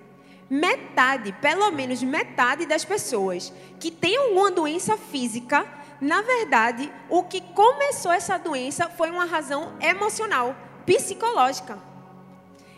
Metade, 0.48 1.32
pelo 1.42 1.72
menos 1.72 2.04
metade 2.04 2.68
das 2.68 2.86
pessoas 2.86 3.52
que 3.80 3.90
têm 3.90 4.16
alguma 4.16 4.52
doença 4.52 4.96
física, 4.96 5.66
na 6.00 6.22
verdade, 6.22 6.94
o 7.10 7.24
que 7.24 7.42
começou 7.42 8.12
essa 8.12 8.38
doença 8.38 8.88
foi 8.90 9.10
uma 9.10 9.26
razão 9.26 9.74
emocional, 9.82 10.56
psicológica. 10.86 11.80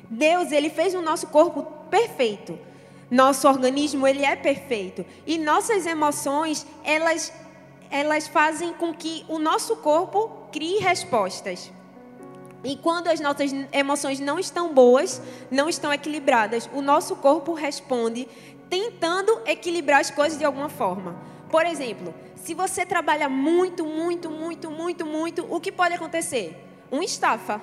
Deus, 0.09 0.53
ele 0.53 0.69
fez 0.69 0.95
o 0.95 1.01
nosso 1.01 1.27
corpo 1.27 1.63
perfeito. 1.89 2.57
Nosso 3.11 3.49
organismo, 3.49 4.07
ele 4.07 4.23
é 4.23 4.33
perfeito. 4.33 5.05
E 5.25 5.37
nossas 5.37 5.85
emoções, 5.85 6.65
elas 6.85 7.33
elas 7.91 8.29
fazem 8.29 8.71
com 8.71 8.93
que 8.93 9.25
o 9.27 9.39
nosso 9.39 9.75
corpo 9.77 10.47
crie 10.53 10.79
respostas. 10.79 11.69
E 12.63 12.75
quando 12.75 13.07
as 13.07 13.19
nossas 13.19 13.51
emoções 13.71 14.19
não 14.19 14.39
estão 14.39 14.73
boas, 14.73 15.21
não 15.49 15.69
estão 15.69 15.93
equilibradas, 15.93 16.69
o 16.73 16.81
nosso 16.81 17.15
corpo 17.17 17.53
responde 17.53 18.27
tentando 18.69 19.41
equilibrar 19.45 20.01
as 20.01 20.11
coisas 20.11 20.37
de 20.37 20.45
alguma 20.45 20.69
forma. 20.69 21.15
Por 21.49 21.65
exemplo, 21.65 22.13
se 22.35 22.53
você 22.53 22.85
trabalha 22.85 23.29
muito, 23.29 23.85
muito, 23.85 24.29
muito, 24.29 24.69
muito, 24.69 25.05
muito, 25.05 25.53
o 25.53 25.59
que 25.59 25.71
pode 25.71 25.93
acontecer? 25.93 26.55
Um 26.91 27.01
estafa. 27.01 27.61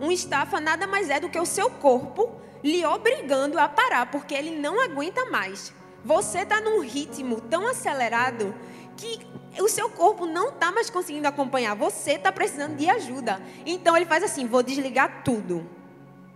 Um 0.00 0.10
estafa 0.10 0.60
nada 0.60 0.86
mais 0.86 1.08
é 1.08 1.20
do 1.20 1.28
que 1.28 1.38
o 1.38 1.46
seu 1.46 1.70
corpo 1.70 2.32
lhe 2.62 2.84
obrigando 2.84 3.58
a 3.58 3.68
parar, 3.68 4.10
porque 4.10 4.34
ele 4.34 4.50
não 4.50 4.80
aguenta 4.80 5.24
mais. 5.26 5.72
Você 6.04 6.40
está 6.40 6.60
num 6.60 6.80
ritmo 6.80 7.40
tão 7.40 7.66
acelerado 7.66 8.54
que 8.96 9.20
o 9.60 9.68
seu 9.68 9.90
corpo 9.90 10.26
não 10.26 10.48
está 10.48 10.72
mais 10.72 10.88
conseguindo 10.88 11.28
acompanhar. 11.28 11.74
Você 11.74 12.12
está 12.12 12.32
precisando 12.32 12.76
de 12.76 12.88
ajuda. 12.88 13.40
Então 13.66 13.96
ele 13.96 14.06
faz 14.06 14.22
assim: 14.22 14.46
vou 14.46 14.62
desligar 14.62 15.22
tudo 15.24 15.68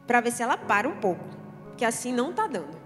para 0.07 0.21
ver 0.21 0.33
se 0.33 0.43
ela 0.43 0.57
para 0.57 0.89
um 0.89 0.97
pouco, 0.97 1.25
que 1.77 1.85
assim 1.85 2.13
não 2.13 2.31
está 2.31 2.47
dando. 2.47 2.77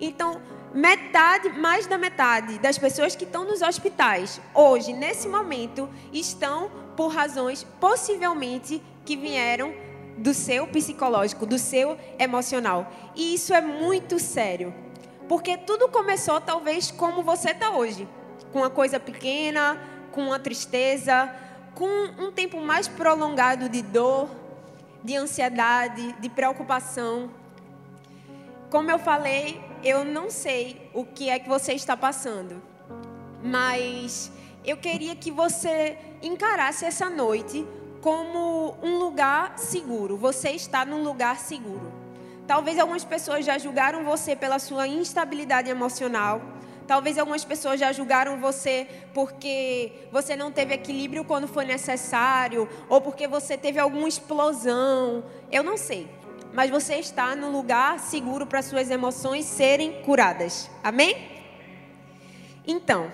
Então 0.00 0.40
metade, 0.72 1.48
mais 1.50 1.86
da 1.86 1.98
metade 1.98 2.58
das 2.58 2.78
pessoas 2.78 3.16
que 3.16 3.24
estão 3.24 3.44
nos 3.44 3.60
hospitais 3.60 4.40
hoje, 4.54 4.92
nesse 4.92 5.28
momento, 5.28 5.88
estão 6.12 6.70
por 6.96 7.08
razões 7.08 7.64
possivelmente 7.80 8.82
que 9.04 9.16
vieram 9.16 9.74
do 10.16 10.34
seu 10.34 10.66
psicológico, 10.66 11.46
do 11.46 11.58
seu 11.58 11.98
emocional. 12.18 12.92
E 13.16 13.34
isso 13.34 13.54
é 13.54 13.60
muito 13.60 14.18
sério. 14.18 14.72
Porque 15.28 15.56
tudo 15.56 15.88
começou 15.88 16.40
talvez 16.40 16.90
como 16.90 17.22
você 17.22 17.50
está 17.50 17.70
hoje, 17.70 18.06
com 18.52 18.60
uma 18.60 18.70
coisa 18.70 18.98
pequena, 18.98 19.78
com 20.12 20.22
uma 20.22 20.38
tristeza, 20.38 21.32
com 21.74 21.86
um 22.18 22.32
tempo 22.32 22.60
mais 22.60 22.88
prolongado 22.88 23.68
de 23.68 23.82
dor, 23.82 24.28
de 25.02 25.16
ansiedade, 25.16 26.12
de 26.20 26.28
preocupação. 26.28 27.30
Como 28.70 28.90
eu 28.90 28.98
falei, 28.98 29.60
eu 29.82 30.04
não 30.04 30.30
sei 30.30 30.90
o 30.94 31.04
que 31.04 31.30
é 31.30 31.38
que 31.38 31.48
você 31.48 31.72
está 31.72 31.96
passando, 31.96 32.62
mas 33.42 34.30
eu 34.64 34.76
queria 34.76 35.16
que 35.16 35.30
você 35.30 35.96
encarasse 36.22 36.84
essa 36.84 37.08
noite 37.08 37.66
como 38.00 38.76
um 38.82 38.98
lugar 38.98 39.58
seguro. 39.58 40.16
Você 40.16 40.50
está 40.50 40.84
num 40.84 41.02
lugar 41.02 41.38
seguro. 41.38 41.92
Talvez 42.46 42.78
algumas 42.78 43.04
pessoas 43.04 43.44
já 43.44 43.56
julgaram 43.58 44.04
você 44.04 44.34
pela 44.34 44.58
sua 44.58 44.86
instabilidade 44.86 45.70
emocional. 45.70 46.42
Talvez 46.90 47.16
algumas 47.16 47.44
pessoas 47.44 47.78
já 47.78 47.92
julgaram 47.92 48.40
você 48.40 48.84
porque 49.14 49.92
você 50.10 50.34
não 50.34 50.50
teve 50.50 50.74
equilíbrio 50.74 51.24
quando 51.24 51.46
foi 51.46 51.64
necessário, 51.64 52.68
ou 52.88 53.00
porque 53.00 53.28
você 53.28 53.56
teve 53.56 53.78
alguma 53.78 54.08
explosão. 54.08 55.22
Eu 55.52 55.62
não 55.62 55.76
sei 55.76 56.08
mas 56.52 56.68
você 56.68 56.96
está 56.96 57.36
no 57.36 57.48
lugar 57.48 58.00
seguro 58.00 58.44
para 58.44 58.60
suas 58.60 58.90
emoções 58.90 59.44
serem 59.44 60.02
curadas. 60.02 60.68
Amém? 60.82 61.14
Então, 62.66 63.08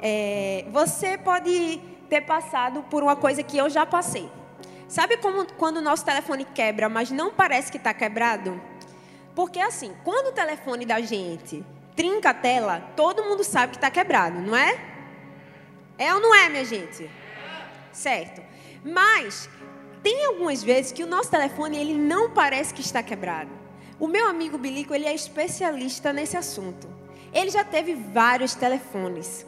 é, 0.00 0.64
você 0.72 1.18
pode 1.18 1.78
ter 2.08 2.22
passado 2.22 2.82
por 2.84 3.02
uma 3.02 3.16
coisa 3.16 3.42
que 3.42 3.58
eu 3.58 3.68
já 3.68 3.84
passei. 3.84 4.30
Sabe 4.88 5.18
como 5.18 5.44
quando 5.58 5.76
o 5.76 5.82
nosso 5.82 6.06
telefone 6.06 6.46
quebra, 6.46 6.88
mas 6.88 7.10
não 7.10 7.34
parece 7.34 7.70
que 7.70 7.76
está 7.76 7.92
quebrado? 7.92 8.58
Porque 9.34 9.60
assim, 9.60 9.94
quando 10.02 10.28
o 10.28 10.32
telefone 10.32 10.86
da 10.86 11.02
gente 11.02 11.62
trinca 11.96 12.30
a 12.30 12.34
tela, 12.34 12.92
todo 12.94 13.24
mundo 13.24 13.42
sabe 13.42 13.72
que 13.72 13.78
está 13.78 13.90
quebrado, 13.90 14.38
não 14.38 14.54
é? 14.54 14.78
É 15.98 16.14
ou 16.14 16.20
não 16.20 16.34
é, 16.34 16.48
minha 16.48 16.64
gente? 16.64 17.10
Certo. 17.90 18.42
Mas 18.84 19.48
tem 20.02 20.26
algumas 20.26 20.62
vezes 20.62 20.92
que 20.92 21.02
o 21.02 21.06
nosso 21.06 21.30
telefone 21.30 21.78
ele 21.78 21.94
não 21.94 22.30
parece 22.30 22.74
que 22.74 22.82
está 22.82 23.02
quebrado. 23.02 23.50
O 23.98 24.06
meu 24.06 24.28
amigo 24.28 24.58
Bilico, 24.58 24.94
ele 24.94 25.06
é 25.06 25.14
especialista 25.14 26.12
nesse 26.12 26.36
assunto. 26.36 26.86
Ele 27.32 27.50
já 27.50 27.64
teve 27.64 27.94
vários 27.94 28.54
telefones. 28.54 29.46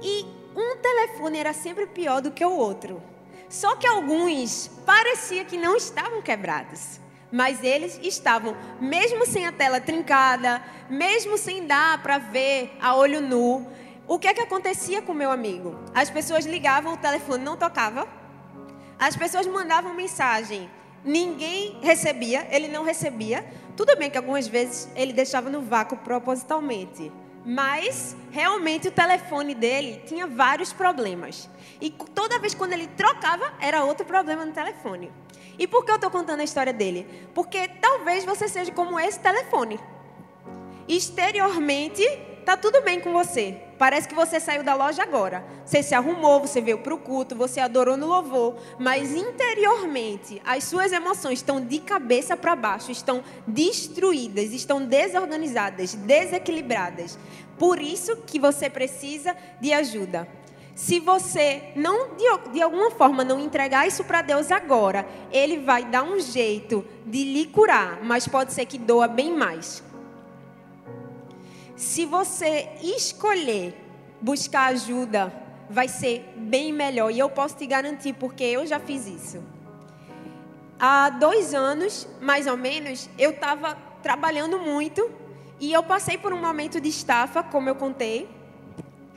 E 0.00 0.24
um 0.54 0.76
telefone 0.76 1.38
era 1.38 1.52
sempre 1.52 1.86
pior 1.86 2.22
do 2.22 2.30
que 2.30 2.44
o 2.44 2.52
outro. 2.52 3.02
Só 3.48 3.74
que 3.74 3.86
alguns 3.86 4.70
parecia 4.86 5.44
que 5.44 5.58
não 5.58 5.76
estavam 5.76 6.22
quebrados. 6.22 7.00
Mas 7.34 7.62
eles 7.62 7.98
estavam, 8.02 8.56
mesmo 8.80 9.26
sem 9.26 9.44
a 9.44 9.52
tela 9.52 9.80
trincada, 9.80 10.62
mesmo 10.88 11.36
sem 11.36 11.66
dar 11.66 12.00
para 12.02 12.18
ver 12.18 12.76
a 12.80 12.94
olho 12.94 13.20
nu. 13.20 13.66
O 14.06 14.18
que 14.18 14.28
é 14.28 14.34
que 14.34 14.40
acontecia 14.40 15.02
com 15.02 15.12
o 15.12 15.14
meu 15.14 15.30
amigo? 15.30 15.74
As 15.94 16.08
pessoas 16.08 16.46
ligavam, 16.46 16.94
o 16.94 16.96
telefone 16.96 17.42
não 17.42 17.56
tocava 17.56 18.06
as 18.98 19.16
pessoas 19.16 19.46
mandavam 19.46 19.92
mensagem, 19.92 20.70
ninguém 21.04 21.78
recebia, 21.82 22.46
ele 22.50 22.68
não 22.68 22.84
recebia. 22.84 23.44
Tudo 23.76 23.96
bem 23.96 24.10
que 24.10 24.16
algumas 24.16 24.46
vezes 24.46 24.88
ele 24.94 25.12
deixava 25.12 25.50
no 25.50 25.60
vácuo 25.60 25.96
propositalmente, 25.98 27.10
mas 27.44 28.16
realmente 28.30 28.88
o 28.88 28.92
telefone 28.92 29.54
dele 29.54 30.02
tinha 30.06 30.26
vários 30.26 30.72
problemas. 30.72 31.48
E 31.80 31.90
toda 31.90 32.38
vez 32.38 32.54
quando 32.54 32.72
ele 32.72 32.86
trocava, 32.86 33.52
era 33.60 33.84
outro 33.84 34.06
problema 34.06 34.44
no 34.44 34.52
telefone. 34.52 35.12
E 35.58 35.66
por 35.66 35.84
que 35.84 35.90
eu 35.90 35.96
estou 35.96 36.10
contando 36.10 36.40
a 36.40 36.44
história 36.44 36.72
dele? 36.72 37.06
Porque 37.34 37.68
talvez 37.80 38.24
você 38.24 38.48
seja 38.48 38.72
como 38.72 38.98
esse 38.98 39.20
telefone. 39.20 39.78
Exteriormente, 40.88 42.02
tá 42.44 42.56
tudo 42.56 42.82
bem 42.82 43.00
com 43.00 43.12
você. 43.12 43.63
Parece 43.78 44.08
que 44.08 44.14
você 44.14 44.38
saiu 44.38 44.62
da 44.62 44.74
loja 44.74 45.02
agora. 45.02 45.44
Você 45.64 45.82
se 45.82 45.94
arrumou, 45.94 46.40
você 46.40 46.60
veio 46.60 46.78
para 46.78 46.94
o 46.94 46.98
culto, 46.98 47.34
você 47.34 47.60
adorou 47.60 47.96
no 47.96 48.06
louvor. 48.06 48.56
Mas 48.78 49.12
interiormente, 49.12 50.40
as 50.44 50.64
suas 50.64 50.92
emoções 50.92 51.40
estão 51.40 51.60
de 51.60 51.78
cabeça 51.80 52.36
para 52.36 52.54
baixo, 52.54 52.90
estão 52.90 53.22
destruídas, 53.46 54.52
estão 54.52 54.84
desorganizadas, 54.84 55.94
desequilibradas. 55.94 57.18
Por 57.58 57.80
isso 57.80 58.16
que 58.18 58.38
você 58.38 58.70
precisa 58.70 59.36
de 59.60 59.72
ajuda. 59.72 60.28
Se 60.74 60.98
você 60.98 61.72
não 61.76 62.16
de, 62.16 62.24
de 62.52 62.60
alguma 62.60 62.90
forma 62.90 63.22
não 63.22 63.38
entregar 63.38 63.86
isso 63.86 64.02
para 64.02 64.22
Deus 64.22 64.50
agora, 64.50 65.06
Ele 65.30 65.58
vai 65.58 65.84
dar 65.84 66.02
um 66.02 66.18
jeito 66.18 66.84
de 67.06 67.22
lhe 67.22 67.46
curar, 67.46 68.00
mas 68.02 68.26
pode 68.26 68.52
ser 68.52 68.66
que 68.66 68.76
doa 68.76 69.06
bem 69.06 69.32
mais. 69.32 69.82
Se 71.76 72.06
você 72.06 72.68
escolher 72.82 73.74
buscar 74.20 74.66
ajuda, 74.66 75.32
vai 75.68 75.88
ser 75.88 76.32
bem 76.36 76.72
melhor. 76.72 77.10
E 77.10 77.18
eu 77.18 77.28
posso 77.28 77.56
te 77.56 77.66
garantir, 77.66 78.12
porque 78.14 78.44
eu 78.44 78.66
já 78.66 78.78
fiz 78.78 79.06
isso. 79.06 79.42
Há 80.78 81.10
dois 81.10 81.54
anos, 81.54 82.06
mais 82.20 82.46
ou 82.46 82.56
menos, 82.56 83.08
eu 83.18 83.30
estava 83.30 83.76
trabalhando 84.02 84.58
muito 84.58 85.10
e 85.58 85.72
eu 85.72 85.82
passei 85.82 86.18
por 86.18 86.32
um 86.32 86.40
momento 86.40 86.80
de 86.80 86.88
estafa, 86.88 87.42
como 87.42 87.68
eu 87.68 87.74
contei. 87.74 88.28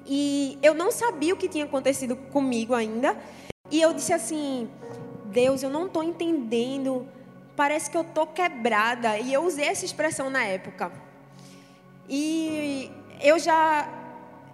E 0.06 0.58
eu 0.62 0.74
não 0.74 0.92
sabia 0.92 1.34
o 1.34 1.38
que 1.38 1.50
tinha 1.50 1.66
acontecido 1.66 2.16
comigo 2.16 2.74
ainda. 2.74 3.16
E 3.70 3.82
eu 3.82 3.94
disse 3.94 4.14
assim: 4.14 4.70
Deus, 5.26 5.62
eu 5.62 5.70
não 5.70 5.88
estou 5.88 6.04
entendendo. 6.04 7.08
Parece 7.56 7.90
que 7.92 7.98
eu 7.98 8.02
estou 8.02 8.26
quebrada. 8.26 9.18
E 9.20 9.34
eu 9.34 9.44
usei 9.44 9.66
essa 9.66 9.84
expressão 9.84 10.30
na 10.30 10.44
época. 10.46 10.92
E 12.10 12.92
eu 13.22 13.38
já. 13.40 13.94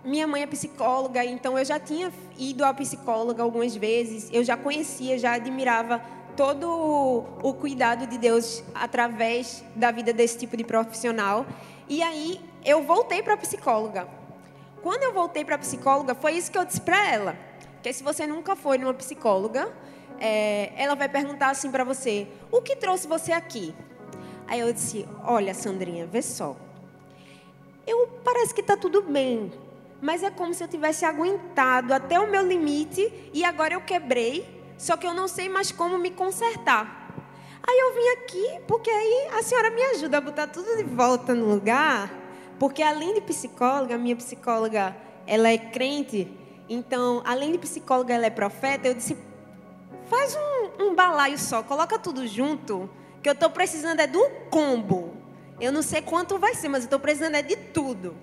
Minha 0.03 0.27
mãe 0.27 0.41
é 0.41 0.47
psicóloga, 0.47 1.23
então 1.23 1.57
eu 1.57 1.63
já 1.63 1.79
tinha 1.79 2.11
ido 2.37 2.65
à 2.65 2.73
psicóloga 2.73 3.41
algumas 3.41 3.73
vezes, 3.73 4.29
eu 4.33 4.43
já 4.43 4.57
conhecia, 4.57 5.17
já 5.17 5.31
admirava 5.31 6.01
todo 6.35 7.25
o 7.41 7.53
cuidado 7.53 8.05
de 8.05 8.17
Deus 8.17 8.61
através 8.75 9.63
da 9.73 9.91
vida 9.91 10.11
desse 10.11 10.37
tipo 10.37 10.57
de 10.57 10.65
profissional. 10.65 11.45
E 11.87 12.03
aí 12.03 12.41
eu 12.65 12.83
voltei 12.83 13.23
para 13.23 13.35
a 13.35 13.37
psicóloga. 13.37 14.05
Quando 14.81 15.03
eu 15.03 15.13
voltei 15.13 15.45
para 15.45 15.55
a 15.55 15.59
psicóloga, 15.59 16.13
foi 16.13 16.33
isso 16.33 16.51
que 16.51 16.57
eu 16.57 16.65
disse 16.65 16.81
para 16.81 17.09
ela. 17.09 17.37
Que 17.81 17.93
se 17.93 18.03
você 18.03 18.27
nunca 18.27 18.57
foi 18.57 18.77
numa 18.77 18.93
psicóloga, 18.93 19.71
é, 20.19 20.73
ela 20.75 20.95
vai 20.95 21.07
perguntar 21.07 21.51
assim 21.51 21.71
para 21.71 21.85
você: 21.85 22.27
o 22.51 22.61
que 22.61 22.75
trouxe 22.75 23.07
você 23.07 23.31
aqui? 23.31 23.73
Aí 24.47 24.59
eu 24.59 24.73
disse: 24.73 25.07
olha, 25.23 25.53
Sandrinha, 25.53 26.05
vê 26.05 26.21
só 26.21 26.57
eu 27.85 28.07
parece 28.23 28.53
que 28.53 28.61
está 28.61 28.77
tudo 28.77 29.01
bem, 29.01 29.51
mas 30.01 30.23
é 30.23 30.29
como 30.29 30.53
se 30.53 30.63
eu 30.63 30.67
tivesse 30.67 31.05
aguentado 31.05 31.93
até 31.93 32.19
o 32.19 32.29
meu 32.29 32.45
limite 32.45 33.31
e 33.33 33.43
agora 33.43 33.73
eu 33.73 33.81
quebrei, 33.81 34.61
só 34.77 34.97
que 34.97 35.07
eu 35.07 35.13
não 35.13 35.27
sei 35.27 35.49
mais 35.49 35.71
como 35.71 35.97
me 35.97 36.11
consertar. 36.11 37.01
Aí 37.65 37.79
eu 37.79 37.93
vim 37.93 38.09
aqui 38.09 38.61
porque 38.67 38.89
aí 38.89 39.27
a 39.39 39.43
senhora 39.43 39.69
me 39.69 39.81
ajuda 39.83 40.17
a 40.17 40.21
botar 40.21 40.47
tudo 40.47 40.75
de 40.75 40.83
volta 40.83 41.33
no 41.33 41.45
lugar, 41.45 42.11
porque 42.59 42.83
além 42.83 43.13
de 43.13 43.21
psicóloga, 43.21 43.97
minha 43.97 44.15
psicóloga, 44.15 44.95
ela 45.25 45.49
é 45.49 45.57
crente, 45.57 46.29
então 46.67 47.21
além 47.25 47.51
de 47.53 47.57
psicóloga, 47.57 48.13
ela 48.13 48.25
é 48.25 48.29
profeta. 48.29 48.87
Eu 48.87 48.93
disse, 48.93 49.17
faz 50.07 50.35
um, 50.35 50.83
um 50.83 50.95
balaio 50.95 51.37
só, 51.37 51.63
coloca 51.63 51.97
tudo 51.97 52.27
junto, 52.27 52.89
que 53.21 53.29
eu 53.29 53.33
estou 53.33 53.49
precisando 53.49 54.01
é 54.01 54.07
do 54.07 54.21
combo. 54.49 55.22
Eu 55.59 55.71
não 55.71 55.81
sei 55.81 56.01
quanto 56.01 56.37
vai 56.37 56.55
ser, 56.55 56.69
mas 56.69 56.83
eu 56.83 56.87
estou 56.87 56.99
precisando 56.99 57.35
é 57.35 57.41
de 57.41 57.55
tudo. 57.55 58.15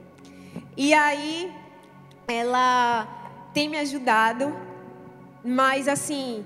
E 0.76 0.92
aí, 0.92 1.52
ela 2.28 3.06
tem 3.52 3.68
me 3.68 3.78
ajudado, 3.78 4.54
mas 5.44 5.88
assim, 5.88 6.44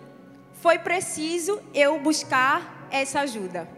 foi 0.54 0.78
preciso 0.78 1.60
eu 1.74 1.98
buscar 1.98 2.88
essa 2.90 3.20
ajuda. 3.20 3.68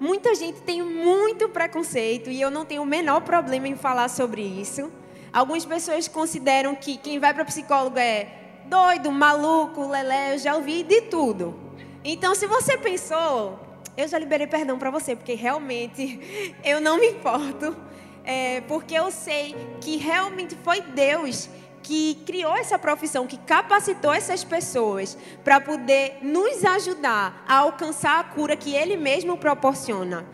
Muita 0.00 0.34
gente 0.34 0.60
tem 0.62 0.82
muito 0.82 1.48
preconceito 1.48 2.28
e 2.30 2.40
eu 2.40 2.50
não 2.50 2.64
tenho 2.64 2.82
o 2.82 2.86
menor 2.86 3.20
problema 3.20 3.68
em 3.68 3.76
falar 3.76 4.08
sobre 4.08 4.42
isso. 4.42 4.92
Algumas 5.32 5.64
pessoas 5.64 6.08
consideram 6.08 6.74
que 6.74 6.96
quem 6.96 7.18
vai 7.18 7.32
para 7.32 7.44
psicólogo 7.44 7.98
é 7.98 8.28
doido, 8.66 9.10
maluco, 9.10 9.86
lelé, 9.86 10.34
eu 10.34 10.38
já 10.38 10.56
ouvi 10.56 10.82
de 10.82 11.02
tudo. 11.02 11.58
Então, 12.04 12.34
se 12.34 12.46
você 12.46 12.76
pensou, 12.76 13.58
eu 13.96 14.08
já 14.08 14.18
liberei 14.18 14.46
perdão 14.46 14.78
para 14.78 14.90
você, 14.90 15.14
porque 15.14 15.34
realmente 15.34 16.54
eu 16.64 16.80
não 16.80 16.98
me 16.98 17.08
importo, 17.08 17.76
é, 18.24 18.60
porque 18.62 18.94
eu 18.94 19.10
sei 19.10 19.54
que 19.80 19.96
realmente 19.96 20.56
foi 20.62 20.80
Deus 20.80 21.48
que 21.82 22.14
criou 22.26 22.56
essa 22.56 22.78
profissão, 22.78 23.26
que 23.26 23.36
capacitou 23.36 24.12
essas 24.12 24.42
pessoas 24.42 25.18
para 25.44 25.60
poder 25.60 26.18
nos 26.22 26.64
ajudar 26.64 27.44
a 27.46 27.58
alcançar 27.58 28.18
a 28.20 28.24
cura 28.24 28.56
que 28.56 28.74
Ele 28.74 28.96
mesmo 28.96 29.36
proporciona. 29.36 30.24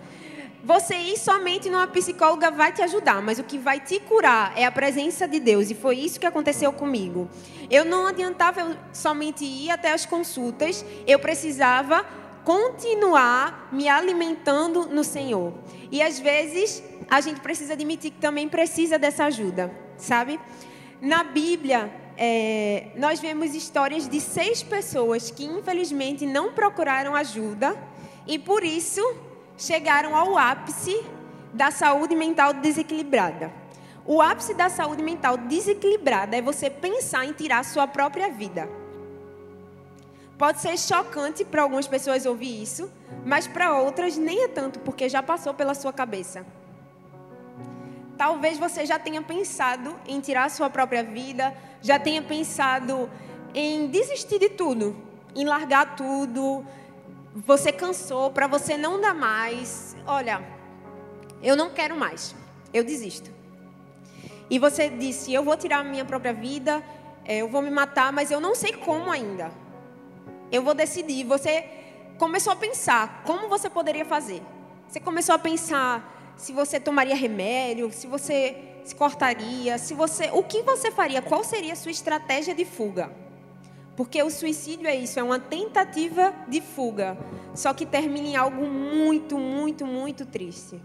Você 0.63 0.95
ir 0.95 1.19
somente 1.19 1.69
numa 1.69 1.87
psicóloga 1.87 2.51
vai 2.51 2.71
te 2.71 2.83
ajudar, 2.83 3.21
mas 3.21 3.39
o 3.39 3.43
que 3.43 3.59
vai 3.59 3.81
te 3.81 3.99
curar 3.99 4.53
é 4.57 4.65
a 4.65 4.71
presença 4.71 5.27
de 5.27 5.41
Deus, 5.41 5.71
e 5.71 5.75
foi 5.75 5.97
isso 5.97 6.21
que 6.21 6.27
aconteceu 6.27 6.73
comigo. 6.73 7.29
Eu 7.71 7.85
não 7.85 8.07
adiantava 8.07 8.61
eu 8.61 8.77
somente 8.93 9.45
ir 9.45 9.71
até 9.71 9.91
as 9.91 10.07
consultas, 10.07 10.85
eu 11.07 11.19
precisava 11.19 12.05
continuar 12.51 13.69
me 13.71 13.89
alimentando 13.89 14.87
no 14.87 15.05
Senhor. 15.05 15.55
E 15.89 16.03
às 16.03 16.19
vezes 16.19 16.83
a 17.09 17.21
gente 17.21 17.39
precisa 17.41 17.75
admitir 17.75 18.11
que 18.11 18.19
também 18.19 18.49
precisa 18.49 18.99
dessa 18.99 19.27
ajuda, 19.27 19.71
sabe? 19.97 20.41
Na 21.01 21.23
Bíblia, 21.23 21.89
é, 22.17 22.89
nós 22.97 23.21
vemos 23.21 23.55
histórias 23.55 24.09
de 24.09 24.21
seis 24.21 24.65
pessoas 24.65 25.31
que 25.31 25.45
infelizmente 25.45 26.27
não 26.27 26.53
procuraram 26.53 27.15
ajuda 27.15 27.77
e 28.27 28.37
por 28.37 28.65
isso 28.65 29.01
chegaram 29.57 30.17
ao 30.17 30.37
ápice 30.37 31.05
da 31.55 31.71
saúde 31.71 32.17
mental 32.17 32.53
desequilibrada. 32.53 33.53
O 34.05 34.21
ápice 34.21 34.55
da 34.55 34.69
saúde 34.69 35.05
mental 35.05 35.37
desequilibrada 35.37 36.37
é 36.37 36.43
você 36.43 36.69
pensar 36.69 37.25
em 37.25 37.33
tirar 37.33 37.65
sua 37.65 37.87
própria 37.87 38.29
vida. 38.29 38.80
Pode 40.41 40.59
ser 40.63 40.79
chocante 40.79 41.45
para 41.45 41.61
algumas 41.61 41.87
pessoas 41.87 42.25
ouvir 42.25 42.63
isso, 42.63 42.91
mas 43.27 43.47
para 43.47 43.77
outras 43.77 44.17
nem 44.17 44.45
é 44.45 44.49
tanto, 44.49 44.79
porque 44.79 45.07
já 45.07 45.23
passou 45.23 45.53
pela 45.53 45.75
sua 45.75 45.93
cabeça. 45.93 46.47
Talvez 48.17 48.57
você 48.57 48.87
já 48.87 48.99
tenha 48.99 49.21
pensado 49.21 49.95
em 50.07 50.19
tirar 50.19 50.45
a 50.45 50.49
sua 50.49 50.71
própria 50.71 51.05
vida, 51.05 51.55
já 51.83 51.99
tenha 51.99 52.23
pensado 52.23 53.11
em 53.53 53.89
desistir 53.89 54.39
de 54.39 54.49
tudo, 54.49 54.97
em 55.37 55.45
largar 55.45 55.95
tudo. 55.95 56.65
Você 57.47 57.71
cansou, 57.71 58.31
para 58.31 58.47
você 58.47 58.79
não 58.79 58.99
dar 58.99 59.15
mais. 59.15 59.95
Olha, 60.07 60.43
eu 61.43 61.55
não 61.55 61.69
quero 61.69 61.95
mais, 61.95 62.35
eu 62.73 62.83
desisto. 62.83 63.31
E 64.49 64.59
você 64.59 64.89
disse: 64.89 65.35
Eu 65.35 65.45
vou 65.45 65.55
tirar 65.55 65.81
a 65.81 65.85
minha 65.85 66.07
própria 66.07 66.33
vida, 66.33 66.83
é, 67.27 67.43
eu 67.43 67.49
vou 67.51 67.61
me 67.61 67.71
matar, 67.71 68.11
mas 68.11 68.31
eu 68.31 68.41
não 68.41 68.55
sei 68.55 68.73
como 68.73 69.11
ainda. 69.11 69.53
Eu 70.51 70.63
vou 70.63 70.75
decidir. 70.75 71.25
Você 71.25 71.65
começou 72.19 72.53
a 72.53 72.57
pensar 72.57 73.23
como 73.25 73.49
você 73.49 73.71
poderia 73.71 74.05
fazer. 74.05 74.43
Você 74.89 75.01
começou 75.01 75.35
a 75.35 75.39
pensar 75.39 76.35
se 76.37 76.53
você 76.53 76.81
tomaria 76.81 77.15
remédio, 77.15 77.93
se 77.93 78.07
você 78.07 78.57
se 78.85 78.95
cortaria, 78.95 79.79
se 79.79 79.95
você, 79.95 80.31
o 80.33 80.43
que 80.43 80.63
você 80.63 80.91
faria? 80.91 81.23
Qual 81.23 81.45
seria 81.45 81.75
a 81.75 81.77
sua 81.77 81.91
estratégia 81.91 82.55
de 82.55 82.65
fuga? 82.65 83.11
Porque 83.97 84.23
o 84.23 84.31
suicídio 84.31 84.87
é 84.87 84.97
isso, 84.97 85.21
é 85.21 85.23
uma 85.23 85.39
tentativa 85.39 86.35
de 86.49 86.61
fuga, 86.61 87.19
só 87.55 87.75
que 87.75 87.85
termina 87.85 88.29
em 88.29 88.37
algo 88.37 88.67
muito, 88.67 89.39
muito, 89.39 89.87
muito 89.87 90.25
triste. 90.25 90.81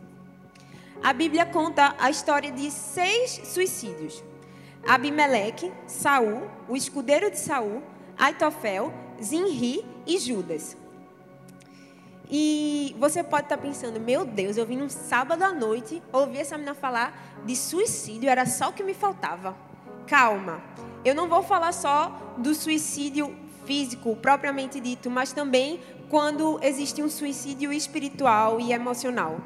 A 1.02 1.14
Bíblia 1.14 1.46
conta 1.46 1.96
a 1.98 2.10
história 2.10 2.52
de 2.52 2.70
seis 2.70 3.42
suicídios: 3.46 4.24
Abimeleque, 4.86 5.72
Saul, 5.88 6.42
o 6.68 6.76
escudeiro 6.76 7.32
de 7.32 7.40
Saul, 7.40 7.82
Aitofel, 8.18 8.94
Zinri 9.22 9.86
e 10.06 10.18
Judas. 10.18 10.78
E 12.30 12.96
você 13.00 13.24
pode 13.24 13.44
estar 13.46 13.58
pensando, 13.58 14.00
meu 14.00 14.26
Deus, 14.26 14.58
eu 14.58 14.66
vim 14.66 14.78
num 14.78 14.90
sábado 14.90 15.44
à 15.44 15.54
noite, 15.54 16.02
ouvi 16.12 16.40
essa 16.40 16.58
menina 16.58 16.74
falar 16.74 17.42
de 17.46 17.56
suicídio, 17.56 18.30
era 18.30 18.46
só 18.46 18.70
o 18.70 18.74
que 18.74 18.84
me 18.84 18.94
faltava. 18.94 19.56
Calma, 20.08 20.62
eu 21.04 21.14
não 21.14 21.28
vou 21.28 21.44
falar 21.44 21.72
só 21.72 22.36
do 22.38 22.54
suicídio 22.56 23.36
físico 23.66 24.16
propriamente 24.16 24.80
dito, 24.80 25.10
mas 25.10 25.34
também 25.34 25.80
quando 26.10 26.60
existe 26.62 27.02
um 27.02 27.10
suicídio 27.10 27.72
espiritual 27.72 28.60
e 28.60 28.72
emocional. 28.72 29.40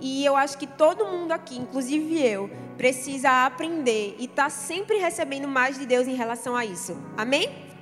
E 0.00 0.24
eu 0.24 0.36
acho 0.36 0.58
que 0.58 0.66
todo 0.66 1.06
mundo 1.06 1.32
aqui, 1.32 1.56
inclusive 1.56 2.20
eu, 2.22 2.50
precisa 2.76 3.46
aprender 3.46 4.16
e 4.18 4.26
está 4.26 4.50
sempre 4.50 4.98
recebendo 4.98 5.48
mais 5.48 5.78
de 5.78 5.86
Deus 5.86 6.06
em 6.06 6.14
relação 6.14 6.54
a 6.54 6.64
isso. 6.64 6.96
Amém? 7.16 7.73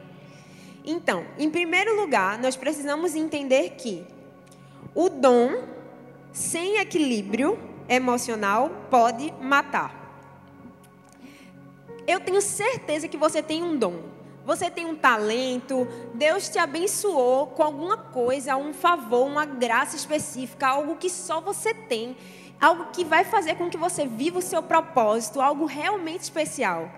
Então, 0.85 1.25
em 1.39 1.49
primeiro 1.49 2.01
lugar, 2.01 2.39
nós 2.39 2.57
precisamos 2.57 3.15
entender 3.15 3.71
que 3.71 4.05
o 4.95 5.09
dom 5.09 5.63
sem 6.33 6.79
equilíbrio 6.79 7.59
emocional 7.89 8.71
pode 8.91 9.33
matar. 9.41 10.01
Eu 12.07 12.19
tenho 12.21 12.41
certeza 12.41 13.07
que 13.07 13.17
você 13.17 13.43
tem 13.43 13.63
um 13.63 13.77
dom. 13.77 14.13
Você 14.45 14.69
tem 14.69 14.85
um 14.85 14.97
talento, 14.97 15.87
Deus 16.15 16.49
te 16.49 16.59
abençoou 16.59 17.47
com 17.47 17.63
alguma 17.63 17.97
coisa, 17.97 18.57
um 18.57 18.75
favor, 18.75 19.25
uma 19.25 19.45
graça 19.45 19.95
específica, 19.95 20.67
algo 20.67 20.97
que 20.97 21.09
só 21.09 21.41
você 21.41 21.73
tem, 21.73 22.17
algo 22.61 22.87
que 22.93 23.05
vai 23.05 23.25
fazer 23.25 23.55
com 23.55 23.71
que 23.71 23.77
você 23.77 24.05
viva 24.05 24.41
o 24.41 24.43
seu 24.43 24.61
propósito, 24.61 25.41
algo 25.41 25.65
realmente 25.65 26.23
especial. 26.23 26.91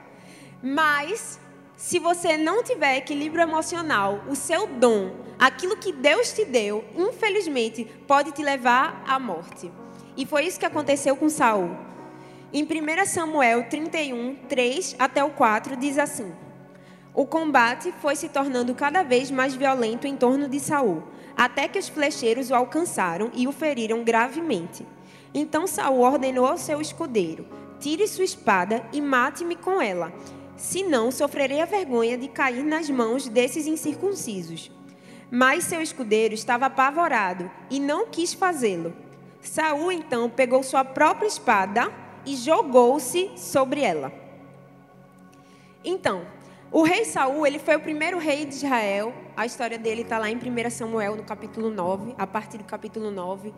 Mas 0.62 1.38
se 1.76 1.98
você 1.98 2.36
não 2.36 2.62
tiver 2.62 2.96
equilíbrio 2.96 3.42
emocional, 3.42 4.22
o 4.28 4.36
seu 4.36 4.66
dom, 4.66 5.10
aquilo 5.38 5.76
que 5.76 5.92
Deus 5.92 6.32
te 6.32 6.44
deu, 6.44 6.84
infelizmente, 6.96 7.84
pode 8.06 8.30
te 8.30 8.42
levar 8.42 9.02
à 9.06 9.18
morte. 9.18 9.70
E 10.16 10.24
foi 10.24 10.46
isso 10.46 10.58
que 10.58 10.66
aconteceu 10.66 11.16
com 11.16 11.28
Saul. 11.28 11.76
Em 12.52 12.62
1 12.62 13.06
Samuel 13.06 13.68
31, 13.68 14.36
3 14.48 14.94
até 15.00 15.24
o 15.24 15.30
4, 15.30 15.76
diz 15.76 15.98
assim: 15.98 16.32
O 17.12 17.26
combate 17.26 17.92
foi 18.00 18.14
se 18.14 18.28
tornando 18.28 18.72
cada 18.76 19.02
vez 19.02 19.28
mais 19.28 19.56
violento 19.56 20.06
em 20.06 20.16
torno 20.16 20.48
de 20.48 20.60
Saul, 20.60 21.02
até 21.36 21.66
que 21.66 21.80
os 21.80 21.88
flecheiros 21.88 22.52
o 22.52 22.54
alcançaram 22.54 23.32
e 23.34 23.48
o 23.48 23.52
feriram 23.52 24.04
gravemente. 24.04 24.86
Então 25.34 25.66
Saul 25.66 26.02
ordenou 26.02 26.46
ao 26.46 26.56
seu 26.56 26.80
escudeiro: 26.80 27.48
Tire 27.80 28.06
sua 28.06 28.24
espada 28.24 28.88
e 28.92 29.00
mate-me 29.00 29.56
com 29.56 29.82
ela 29.82 30.12
senão 30.56 31.10
sofrerei 31.10 31.60
a 31.60 31.66
vergonha 31.66 32.16
de 32.16 32.28
cair 32.28 32.64
nas 32.64 32.88
mãos 32.88 33.28
desses 33.28 33.66
incircuncisos. 33.66 34.70
Mas 35.30 35.64
seu 35.64 35.80
escudeiro 35.80 36.34
estava 36.34 36.66
apavorado 36.66 37.50
e 37.70 37.80
não 37.80 38.06
quis 38.06 38.34
fazê-lo. 38.34 38.94
Saul 39.40 39.92
então 39.92 40.30
pegou 40.30 40.62
sua 40.62 40.84
própria 40.84 41.26
espada 41.26 41.92
e 42.24 42.36
jogou-se 42.36 43.30
sobre 43.36 43.80
ela. 43.80 44.12
Então, 45.84 46.26
o 46.72 46.82
rei 46.82 47.04
Saul, 47.04 47.46
ele 47.46 47.58
foi 47.58 47.76
o 47.76 47.80
primeiro 47.80 48.18
rei 48.18 48.44
de 48.44 48.54
Israel. 48.54 49.14
A 49.36 49.44
história 49.46 49.78
dele 49.78 50.02
está 50.02 50.18
lá 50.18 50.30
em 50.30 50.36
1 50.36 50.70
Samuel, 50.70 51.14
no 51.14 51.22
capítulo 51.22 51.70
9, 51.70 52.14
a 52.16 52.26
partir 52.26 52.58
do 52.58 52.64
capítulo 52.64 53.10
9. 53.10 53.52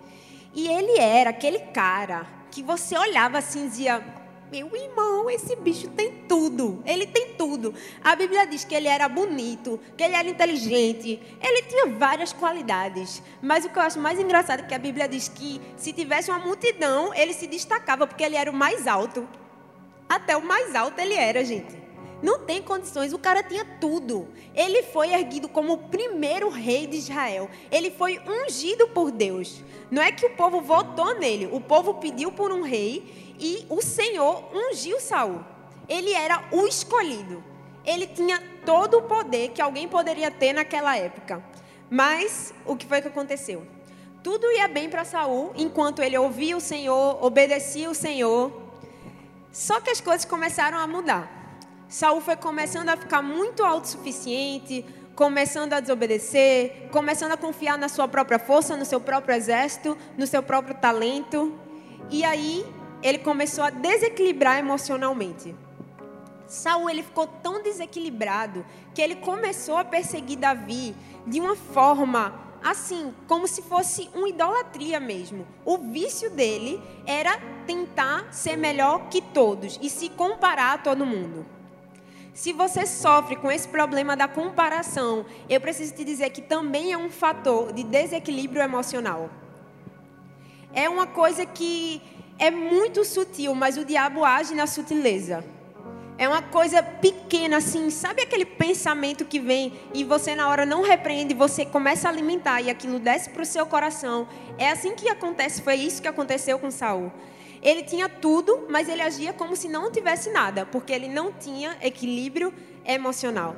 E 0.55 0.69
ele 0.69 0.99
era 0.99 1.31
aquele 1.31 1.61
cara 1.61 2.27
que 2.51 2.63
você 2.63 2.99
olhava 2.99 3.39
assim 3.39 3.65
e 3.65 3.69
dizia: 3.69 4.05
meu 4.51 4.75
irmão, 4.77 5.29
esse 5.29 5.57
bicho 5.57 5.89
tem 5.89 6.13
tudo. 6.29 6.83
Ele 6.87 7.07
tem 7.07 7.35
tudo. 7.35 7.75
A 8.03 8.15
Bíblia 8.15 8.47
diz 8.47 8.65
que 8.65 8.75
ele 8.75 8.89
era 8.89 9.09
bonito, 9.09 9.81
que 9.97 10.05
ele 10.05 10.15
era 10.15 10.29
inteligente. 10.29 11.21
Ele 11.41 11.63
tinha 11.63 11.87
várias 11.87 12.33
qualidades. 12.33 13.23
Mas 13.43 13.65
o 13.65 13.69
que 13.69 13.79
eu 13.79 13.83
acho 13.83 13.99
mais 13.99 14.21
engraçado 14.21 14.61
é 14.61 14.63
que 14.63 14.75
a 14.75 14.79
Bíblia 14.79 15.09
diz 15.09 15.29
que 15.29 15.61
se 15.77 15.93
tivesse 15.93 16.31
uma 16.31 16.39
multidão, 16.39 17.13
ele 17.15 17.33
se 17.33 17.47
destacava 17.47 18.07
porque 18.07 18.23
ele 18.23 18.37
era 18.37 18.51
o 18.51 18.55
mais 18.55 18.87
alto. 18.87 19.29
Até 20.09 20.37
o 20.37 20.45
mais 20.45 20.75
alto 20.75 21.01
ele 21.01 21.15
era, 21.15 21.45
gente. 21.45 21.87
Não 22.23 22.39
tem 22.39 22.63
condições, 22.63 23.13
o 23.13 23.19
cara 23.19 23.43
tinha 23.43 23.65
tudo. 23.79 24.29
Ele 24.55 24.83
foi 24.85 25.13
erguido 25.13 25.49
como 25.49 25.75
o 25.75 25.79
primeiro 25.79 26.49
rei 26.49 26.87
de 26.87 26.97
Israel. 26.97 27.51
Ele 27.71 27.91
foi 27.91 28.19
ungido 28.27 28.89
por 28.89 29.11
Deus. 29.11 29.63
Não 29.91 30.03
é 30.03 30.11
que 30.11 30.25
o 30.25 30.31
povo 30.31 30.61
votou 30.61 31.19
nele, 31.19 31.49
o 31.53 31.61
povo 31.61 31.95
pediu 31.95 32.33
por 32.33 32.51
um 32.51 32.63
rei 32.63 33.26
e 33.39 33.67
o 33.69 33.83
Senhor 33.83 34.51
ungiu 34.55 35.01
Saul. 35.01 35.41
Ele 35.89 36.13
era 36.13 36.45
o 36.53 36.67
escolhido. 36.67 37.43
Ele 37.85 38.07
tinha 38.07 38.43
todo 38.65 38.99
o 38.99 39.03
poder 39.03 39.51
que 39.51 39.63
alguém 39.63 39.87
poderia 39.89 40.31
ter 40.31 40.53
naquela 40.53 40.97
época. 40.97 41.43
Mas 41.89 42.53
o 42.65 42.77
que 42.77 42.87
foi 42.87 43.01
que 43.01 43.09
aconteceu? 43.09 43.67
Tudo 44.23 44.51
ia 44.51 44.67
bem 44.67 44.91
para 44.91 45.05
Saul 45.05 45.53
enquanto 45.55 46.03
ele 46.03 46.19
ouvia 46.19 46.57
o 46.57 46.61
Senhor, 46.61 47.25
obedecia 47.25 47.89
o 47.89 47.95
Senhor. 47.95 48.53
Só 49.53 49.81
que 49.81 49.91
as 49.91 50.01
coisas 50.01 50.25
começaram 50.25 50.79
a 50.79 50.87
mudar. 50.87 51.31
Saul 51.89 52.21
foi 52.21 52.35
começando 52.35 52.89
a 52.89 52.97
ficar 52.97 53.23
muito 53.23 53.65
autossuficiente, 53.65 54.85
começando 55.15 55.73
a 55.73 55.81
desobedecer, 55.81 56.89
começando 56.91 57.33
a 57.33 57.37
confiar 57.37 57.79
na 57.79 57.89
sua 57.89 58.09
própria 58.09 58.39
força, 58.39 58.77
no 58.77 58.85
seu 58.85 59.01
próprio 59.01 59.35
exército, 59.37 59.97
no 60.19 60.27
seu 60.27 60.43
próprio 60.43 60.75
talento. 60.75 61.57
E 62.11 62.25
aí 62.25 62.67
ele 63.03 63.19
começou 63.19 63.65
a 63.65 63.71
desequilibrar 63.71 64.59
emocionalmente. 64.59 65.55
Saul 66.47 66.89
ele 66.89 67.03
ficou 67.03 67.27
tão 67.27 67.63
desequilibrado 67.63 68.65
que 68.95 69.03
ele 69.03 69.17
começou 69.17 69.77
a 69.77 69.85
perseguir 69.85 70.39
Davi 70.39 70.95
de 71.27 71.41
uma 71.41 71.57
forma 71.57 72.47
assim, 72.65 73.15
como 73.29 73.47
se 73.47 73.63
fosse 73.63 74.11
uma 74.15 74.29
idolatria 74.29 74.99
mesmo. 74.99 75.47
O 75.65 75.79
vício 75.79 76.31
dele 76.31 76.81
era 77.07 77.39
tentar 77.67 78.33
ser 78.33 78.57
melhor 78.57 79.09
que 79.09 79.21
todos 79.21 79.79
e 79.83 79.89
se 79.89 80.09
comparar 80.09 80.75
a 80.75 80.79
todo 80.79 81.07
mundo. 81.07 81.47
Se 82.35 82.53
você 82.53 82.85
sofre 82.85 83.37
com 83.37 83.51
esse 83.51 83.67
problema 83.67 84.17
da 84.17 84.29
comparação, 84.29 85.25
eu 85.49 85.61
preciso 85.61 85.95
te 85.95 86.05
dizer 86.05 86.31
que 86.31 86.43
também 86.43 86.93
é 86.93 86.99
um 86.99 87.09
fator 87.09 87.73
de 87.73 87.83
desequilíbrio 87.83 88.63
emocional. 88.63 89.31
É 90.75 90.89
uma 90.89 91.07
coisa 91.07 91.47
que 91.47 92.03
é 92.39 92.51
muito 92.51 93.05
sutil, 93.05 93.55
mas 93.55 93.77
o 93.77 93.85
diabo 93.85 94.25
age 94.25 94.55
na 94.55 94.67
sutileza. 94.67 95.45
É 96.19 96.27
uma 96.27 96.41
coisa 96.41 96.83
pequena, 96.83 97.59
assim, 97.59 97.91
sabe 97.91 98.23
aquele 98.23 98.47
pensamento 98.47 99.25
que 99.25 99.39
vem 99.39 99.75
e 99.93 100.03
você 100.03 100.35
na 100.35 100.49
hora 100.49 100.65
não 100.65 100.83
repreende, 100.83 101.35
você 101.35 101.67
começa 101.67 102.09
a 102.09 102.11
alimentar 102.11 102.63
e 102.63 102.71
aquilo 102.71 102.99
desce 102.99 103.29
para 103.29 103.43
o 103.43 103.47
seu 103.47 103.67
coração. 103.67 104.27
É 104.57 104.71
assim 104.71 104.95
que 104.95 105.09
acontece, 105.11 105.61
foi 105.61 105.75
isso 105.75 106.01
que 106.01 106.09
aconteceu 106.09 106.59
com 106.59 106.71
Saul. 106.71 107.13
Ele 107.63 107.83
tinha 107.83 108.09
tudo, 108.09 108.67
mas 108.71 108.89
ele 108.89 109.03
agia 109.03 109.33
como 109.33 109.55
se 109.55 109.69
não 109.69 109.91
tivesse 109.93 110.31
nada, 110.31 110.65
porque 110.65 110.93
ele 110.93 111.09
não 111.09 111.33
tinha 111.33 111.77
equilíbrio 111.83 112.53
emocional. 112.85 113.57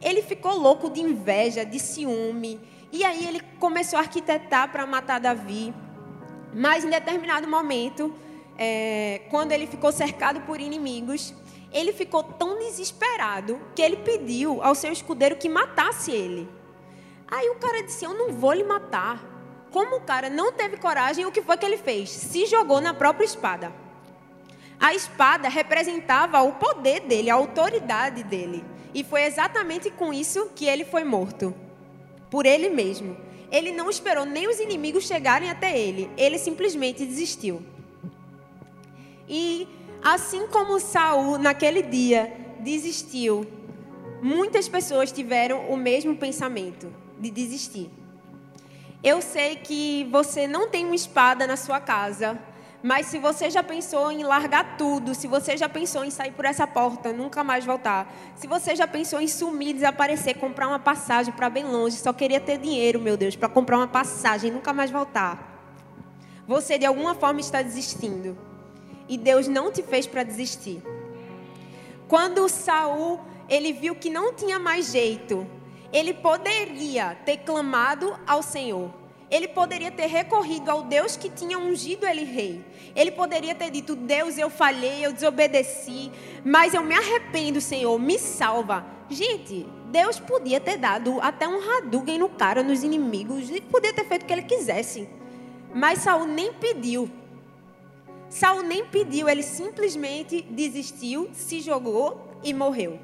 Ele 0.00 0.22
ficou 0.22 0.56
louco 0.58 0.90
de 0.90 1.00
inveja, 1.00 1.64
de 1.64 1.78
ciúme, 1.78 2.58
e 2.90 3.04
aí 3.04 3.26
ele 3.26 3.40
começou 3.60 3.98
a 3.98 4.02
arquitetar 4.02 4.72
para 4.72 4.84
matar 4.86 5.20
Davi. 5.20 5.72
Mas 6.52 6.84
em 6.84 6.90
determinado 6.90 7.48
momento, 7.48 8.14
é, 8.58 9.22
quando 9.30 9.52
ele 9.52 9.66
ficou 9.66 9.90
cercado 9.90 10.40
por 10.42 10.60
inimigos, 10.60 11.34
ele 11.72 11.92
ficou 11.92 12.22
tão 12.22 12.58
desesperado 12.58 13.60
que 13.74 13.80
ele 13.80 13.96
pediu 13.96 14.62
ao 14.62 14.74
seu 14.74 14.92
escudeiro 14.92 15.36
que 15.36 15.48
matasse 15.48 16.10
ele. 16.10 16.48
Aí 17.26 17.48
o 17.48 17.54
cara 17.54 17.82
disse: 17.82 18.04
Eu 18.04 18.12
não 18.14 18.32
vou 18.32 18.52
lhe 18.52 18.64
matar. 18.64 19.30
Como 19.70 19.96
o 19.96 20.00
cara 20.02 20.28
não 20.28 20.52
teve 20.52 20.76
coragem, 20.76 21.24
o 21.24 21.32
que 21.32 21.40
foi 21.40 21.56
que 21.56 21.64
ele 21.64 21.78
fez? 21.78 22.10
Se 22.10 22.44
jogou 22.44 22.78
na 22.78 22.92
própria 22.92 23.24
espada. 23.24 23.72
A 24.78 24.94
espada 24.94 25.48
representava 25.48 26.42
o 26.42 26.52
poder 26.52 27.00
dele, 27.00 27.30
a 27.30 27.34
autoridade 27.34 28.22
dele. 28.22 28.62
E 28.92 29.02
foi 29.02 29.22
exatamente 29.22 29.90
com 29.90 30.12
isso 30.12 30.50
que 30.54 30.66
ele 30.66 30.84
foi 30.84 31.04
morto. 31.04 31.54
Por 32.28 32.44
ele 32.44 32.68
mesmo. 32.68 33.16
Ele 33.52 33.70
não 33.70 33.88
esperou 33.88 34.24
nem 34.24 34.48
os 34.48 34.58
inimigos 34.58 35.06
chegarem 35.06 35.48
até 35.48 35.78
ele. 35.78 36.10
Ele 36.16 36.38
simplesmente 36.38 37.06
desistiu. 37.06 37.62
E 39.28 39.68
Assim 40.02 40.48
como 40.48 40.80
Saul 40.80 41.38
naquele 41.38 41.80
dia 41.80 42.36
desistiu, 42.58 43.46
muitas 44.20 44.68
pessoas 44.68 45.12
tiveram 45.12 45.68
o 45.68 45.76
mesmo 45.76 46.16
pensamento 46.16 46.92
de 47.20 47.30
desistir. 47.30 47.88
Eu 49.00 49.22
sei 49.22 49.54
que 49.54 50.08
você 50.10 50.48
não 50.48 50.68
tem 50.68 50.84
uma 50.84 50.96
espada 50.96 51.46
na 51.46 51.56
sua 51.56 51.78
casa, 51.78 52.36
mas 52.82 53.06
se 53.06 53.18
você 53.18 53.48
já 53.48 53.62
pensou 53.62 54.10
em 54.10 54.24
largar 54.24 54.76
tudo, 54.76 55.14
se 55.14 55.28
você 55.28 55.56
já 55.56 55.68
pensou 55.68 56.04
em 56.04 56.10
sair 56.10 56.32
por 56.32 56.44
essa 56.44 56.66
porta, 56.66 57.12
nunca 57.12 57.44
mais 57.44 57.64
voltar, 57.64 58.12
se 58.34 58.46
você 58.46 58.74
já 58.74 58.88
pensou 58.88 59.20
em 59.20 59.28
sumir, 59.28 59.74
desaparecer, 59.74 60.36
comprar 60.38 60.66
uma 60.66 60.80
passagem 60.80 61.32
para 61.32 61.48
bem 61.48 61.64
longe, 61.64 61.96
só 61.96 62.12
queria 62.12 62.40
ter 62.40 62.58
dinheiro, 62.58 63.00
meu 63.00 63.16
Deus, 63.16 63.36
para 63.36 63.48
comprar 63.48 63.76
uma 63.76 63.86
passagem 63.86 64.50
nunca 64.50 64.72
mais 64.72 64.90
voltar, 64.90 65.52
você 66.46 66.76
de 66.76 66.84
alguma 66.84 67.14
forma 67.14 67.40
está 67.40 67.62
desistindo. 67.62 68.36
E 69.08 69.18
Deus 69.18 69.46
não 69.46 69.70
te 69.70 69.82
fez 69.82 70.06
para 70.06 70.22
desistir. 70.22 70.82
Quando 72.08 72.48
Saul, 72.48 73.20
ele 73.48 73.72
viu 73.72 73.94
que 73.94 74.10
não 74.10 74.32
tinha 74.32 74.58
mais 74.58 74.90
jeito, 74.90 75.46
ele 75.92 76.14
poderia 76.14 77.16
ter 77.24 77.38
clamado 77.38 78.18
ao 78.26 78.42
Senhor. 78.42 79.01
Ele 79.32 79.48
poderia 79.48 79.90
ter 79.90 80.08
recorrido 80.08 80.70
ao 80.70 80.82
Deus 80.82 81.16
que 81.16 81.30
tinha 81.30 81.58
ungido 81.58 82.06
ele 82.06 82.22
rei. 82.22 82.62
Ele 82.94 83.10
poderia 83.10 83.54
ter 83.54 83.70
dito: 83.70 83.96
Deus, 83.96 84.36
eu 84.36 84.50
falhei, 84.50 85.06
eu 85.06 85.10
desobedeci, 85.10 86.12
mas 86.44 86.74
eu 86.74 86.84
me 86.84 86.94
arrependo, 86.94 87.58
Senhor, 87.58 87.98
me 87.98 88.18
salva. 88.18 88.84
Gente, 89.08 89.66
Deus 89.90 90.20
podia 90.20 90.60
ter 90.60 90.76
dado 90.76 91.18
até 91.22 91.48
um 91.48 91.58
Hadouken 91.58 92.18
no 92.18 92.28
cara, 92.28 92.62
nos 92.62 92.84
inimigos, 92.84 93.48
e 93.48 93.62
podia 93.62 93.94
ter 93.94 94.04
feito 94.04 94.24
o 94.24 94.26
que 94.26 94.34
ele 94.34 94.42
quisesse. 94.42 95.08
Mas 95.74 96.00
Saul 96.00 96.26
nem 96.26 96.52
pediu. 96.52 97.10
Saul 98.28 98.62
nem 98.62 98.84
pediu, 98.84 99.30
ele 99.30 99.42
simplesmente 99.42 100.42
desistiu, 100.42 101.30
se 101.32 101.62
jogou 101.62 102.36
e 102.44 102.52
morreu. 102.52 103.00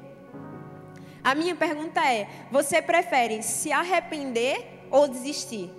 A 1.23 1.33
minha 1.33 1.55
pergunta 1.55 2.05
é: 2.05 2.29
você 2.51 2.83
prefere 2.83 3.41
se 3.41 3.71
arrepender 3.71 4.85
ou 4.91 5.07
desistir? 5.07 5.78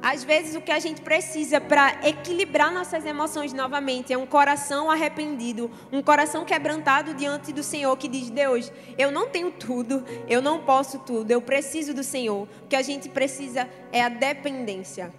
Às 0.00 0.22
vezes 0.22 0.54
o 0.54 0.60
que 0.60 0.70
a 0.70 0.78
gente 0.78 1.00
precisa 1.00 1.60
para 1.60 2.06
equilibrar 2.06 2.72
nossas 2.72 3.04
emoções 3.04 3.52
novamente 3.52 4.12
é 4.12 4.18
um 4.18 4.26
coração 4.26 4.88
arrependido, 4.88 5.70
um 5.90 6.00
coração 6.00 6.44
quebrantado 6.44 7.14
diante 7.14 7.52
do 7.52 7.64
Senhor 7.64 7.96
que 7.96 8.06
diz: 8.06 8.30
Deus, 8.30 8.72
eu 8.96 9.10
não 9.10 9.28
tenho 9.28 9.50
tudo, 9.50 10.04
eu 10.28 10.40
não 10.40 10.60
posso 10.60 11.00
tudo, 11.00 11.30
eu 11.32 11.42
preciso 11.42 11.92
do 11.92 12.04
Senhor. 12.04 12.46
O 12.64 12.68
que 12.68 12.76
a 12.76 12.82
gente 12.82 13.08
precisa 13.08 13.68
é 13.90 14.00
a 14.02 14.08
dependência. 14.08 15.12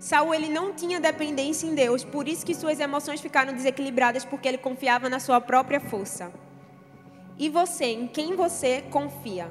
Saul 0.00 0.34
ele 0.34 0.48
não 0.48 0.72
tinha 0.72 1.00
dependência 1.00 1.66
em 1.66 1.74
Deus, 1.74 2.04
por 2.04 2.28
isso 2.28 2.46
que 2.46 2.54
suas 2.54 2.80
emoções 2.80 3.20
ficaram 3.20 3.52
desequilibradas 3.52 4.24
porque 4.24 4.48
ele 4.48 4.58
confiava 4.58 5.08
na 5.08 5.20
sua 5.20 5.40
própria 5.40 5.80
força. 5.80 6.32
E 7.38 7.48
você, 7.48 7.86
em 7.86 8.08
quem 8.08 8.34
você 8.34 8.82
confia? 8.90 9.48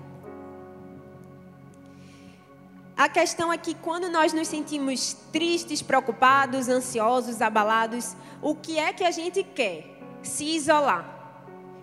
A 2.97 3.07
questão 3.07 3.53
é 3.53 3.57
que 3.59 3.75
quando 3.75 4.09
nós 4.09 4.33
nos 4.33 4.47
sentimos 4.47 5.13
tristes, 5.31 5.83
preocupados, 5.83 6.67
ansiosos, 6.67 7.43
abalados, 7.43 8.15
o 8.41 8.55
que 8.55 8.79
é 8.79 8.91
que 8.91 9.03
a 9.03 9.11
gente 9.11 9.43
quer? 9.43 9.99
Se 10.23 10.45
isolar. 10.45 11.05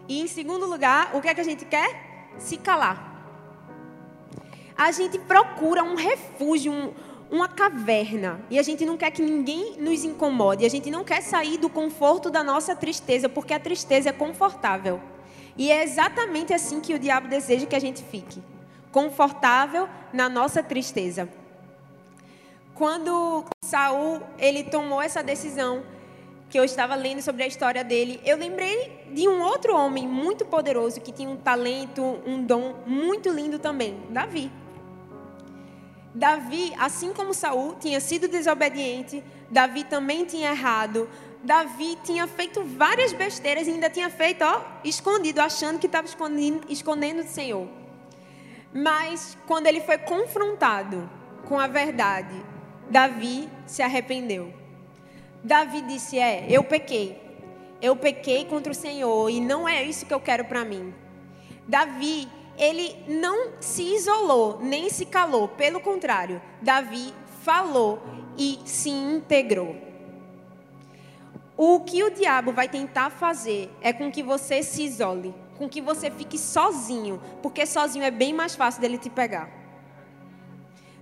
E 0.08 0.20
em 0.20 0.26
segundo 0.26 0.66
lugar, 0.66 1.14
o 1.14 1.20
que 1.20 1.28
é 1.28 1.34
que 1.34 1.40
a 1.40 1.44
gente 1.44 1.64
quer? 1.64 2.32
Se 2.36 2.56
calar. 2.56 3.12
A 4.76 4.90
gente 4.90 5.16
procura 5.20 5.84
um 5.84 5.94
refúgio, 5.94 6.72
um, 6.72 6.92
uma 7.30 7.46
caverna 7.46 8.40
e 8.50 8.58
a 8.58 8.62
gente 8.62 8.84
não 8.84 8.96
quer 8.96 9.12
que 9.12 9.22
ninguém 9.22 9.76
nos 9.78 10.02
incomode, 10.02 10.66
a 10.66 10.68
gente 10.68 10.90
não 10.90 11.04
quer 11.04 11.22
sair 11.22 11.58
do 11.58 11.70
conforto 11.70 12.28
da 12.28 12.42
nossa 12.42 12.74
tristeza, 12.74 13.28
porque 13.28 13.54
a 13.54 13.60
tristeza 13.60 14.08
é 14.08 14.12
confortável. 14.12 15.00
E 15.56 15.70
é 15.70 15.84
exatamente 15.84 16.52
assim 16.52 16.80
que 16.80 16.92
o 16.92 16.98
diabo 16.98 17.28
deseja 17.28 17.66
que 17.66 17.76
a 17.76 17.80
gente 17.80 18.02
fique, 18.02 18.42
confortável 18.94 19.88
na 20.12 20.28
nossa 20.28 20.62
tristeza. 20.62 21.28
Quando 22.76 23.44
Saul 23.64 24.22
ele 24.38 24.62
tomou 24.62 25.02
essa 25.02 25.20
decisão, 25.20 25.82
que 26.48 26.56
eu 26.56 26.62
estava 26.62 26.94
lendo 26.94 27.20
sobre 27.20 27.42
a 27.42 27.46
história 27.48 27.82
dele, 27.82 28.20
eu 28.24 28.36
lembrei 28.36 29.04
de 29.12 29.26
um 29.26 29.42
outro 29.42 29.76
homem 29.76 30.06
muito 30.06 30.44
poderoso 30.44 31.00
que 31.00 31.10
tinha 31.10 31.28
um 31.28 31.36
talento, 31.36 32.20
um 32.24 32.40
dom 32.44 32.76
muito 32.86 33.30
lindo 33.30 33.58
também, 33.58 34.00
Davi. 34.10 34.48
Davi, 36.14 36.72
assim 36.78 37.12
como 37.12 37.34
Saul, 37.34 37.74
tinha 37.80 37.98
sido 37.98 38.28
desobediente, 38.28 39.24
Davi 39.50 39.82
também 39.82 40.24
tinha 40.24 40.50
errado. 40.50 41.08
Davi 41.42 41.98
tinha 42.04 42.28
feito 42.28 42.62
várias 42.62 43.12
besteiras 43.12 43.66
e 43.66 43.72
ainda 43.72 43.90
tinha 43.90 44.08
feito, 44.08 44.44
ó, 44.44 44.62
escondido, 44.84 45.40
achando 45.40 45.80
que 45.80 45.86
estava 45.86 46.06
escondendo, 46.06 46.60
escondendo 46.68 47.24
do 47.24 47.28
Senhor. 47.28 47.83
Mas 48.74 49.38
quando 49.46 49.68
ele 49.68 49.80
foi 49.80 49.98
confrontado 49.98 51.08
com 51.46 51.60
a 51.60 51.68
verdade, 51.68 52.34
Davi 52.90 53.48
se 53.64 53.80
arrependeu. 53.82 54.52
Davi 55.44 55.80
disse: 55.82 56.18
É, 56.18 56.44
eu 56.50 56.64
pequei. 56.64 57.22
Eu 57.80 57.94
pequei 57.94 58.44
contra 58.46 58.72
o 58.72 58.74
Senhor 58.74 59.30
e 59.30 59.40
não 59.40 59.68
é 59.68 59.84
isso 59.84 60.06
que 60.06 60.14
eu 60.14 60.20
quero 60.20 60.44
para 60.46 60.64
mim. 60.64 60.92
Davi 61.68 62.28
ele 62.56 62.96
não 63.08 63.52
se 63.60 63.82
isolou, 63.94 64.58
nem 64.60 64.88
se 64.88 65.04
calou. 65.06 65.48
Pelo 65.48 65.80
contrário, 65.80 66.40
Davi 66.62 67.12
falou 67.42 68.02
e 68.38 68.58
se 68.64 68.90
integrou. 68.90 69.76
O 71.56 71.80
que 71.80 72.02
o 72.02 72.10
diabo 72.10 72.52
vai 72.52 72.68
tentar 72.68 73.10
fazer 73.10 73.70
é 73.80 73.92
com 73.92 74.10
que 74.10 74.22
você 74.22 74.62
se 74.62 74.82
isole, 74.82 75.32
com 75.58 75.68
que 75.68 75.80
você 75.80 76.10
fique 76.10 76.38
sozinho, 76.38 77.20
porque 77.42 77.64
sozinho 77.66 78.04
é 78.04 78.10
bem 78.10 78.32
mais 78.32 78.54
fácil 78.54 78.80
dele 78.80 78.98
te 78.98 79.08
pegar. 79.08 79.48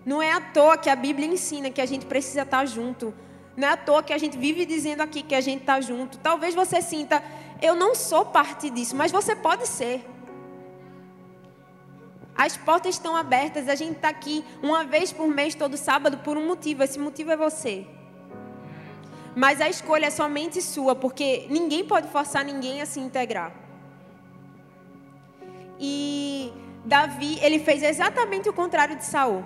Não 0.04 0.20
é 0.20 0.32
à 0.32 0.40
toa 0.40 0.76
que 0.76 0.90
a 0.90 0.96
Bíblia 0.96 1.26
ensina 1.26 1.70
que 1.70 1.80
a 1.80 1.86
gente 1.86 2.06
precisa 2.06 2.42
estar 2.42 2.66
junto. 2.66 3.14
Não 3.56 3.68
é 3.68 3.72
à 3.72 3.76
toa 3.76 4.02
que 4.02 4.12
a 4.12 4.18
gente 4.18 4.36
vive 4.36 4.66
dizendo 4.66 5.00
aqui 5.00 5.22
que 5.22 5.34
a 5.34 5.40
gente 5.40 5.60
está 5.60 5.80
junto. 5.80 6.18
Talvez 6.18 6.54
você 6.54 6.82
sinta, 6.82 7.22
eu 7.60 7.74
não 7.74 7.94
sou 7.94 8.26
parte 8.26 8.68
disso, 8.68 8.96
mas 8.96 9.12
você 9.12 9.36
pode 9.36 9.66
ser. 9.68 10.04
As 12.34 12.56
portas 12.56 12.94
estão 12.94 13.14
abertas, 13.14 13.68
a 13.68 13.74
gente 13.74 13.96
está 13.96 14.08
aqui 14.08 14.44
uma 14.62 14.84
vez 14.84 15.12
por 15.12 15.28
mês, 15.28 15.54
todo 15.54 15.76
sábado, 15.76 16.18
por 16.18 16.36
um 16.36 16.46
motivo. 16.46 16.82
Esse 16.82 16.98
motivo 16.98 17.30
é 17.30 17.36
você. 17.36 17.86
Mas 19.36 19.60
a 19.60 19.68
escolha 19.68 20.06
é 20.06 20.10
somente 20.10 20.60
sua, 20.60 20.94
porque 20.94 21.46
ninguém 21.48 21.84
pode 21.84 22.08
forçar 22.08 22.44
ninguém 22.44 22.82
a 22.82 22.86
se 22.86 23.00
integrar. 23.00 23.61
E 25.84 26.52
Davi, 26.84 27.40
ele 27.42 27.58
fez 27.58 27.82
exatamente 27.82 28.48
o 28.48 28.52
contrário 28.52 28.96
de 28.96 29.04
Saul. 29.04 29.44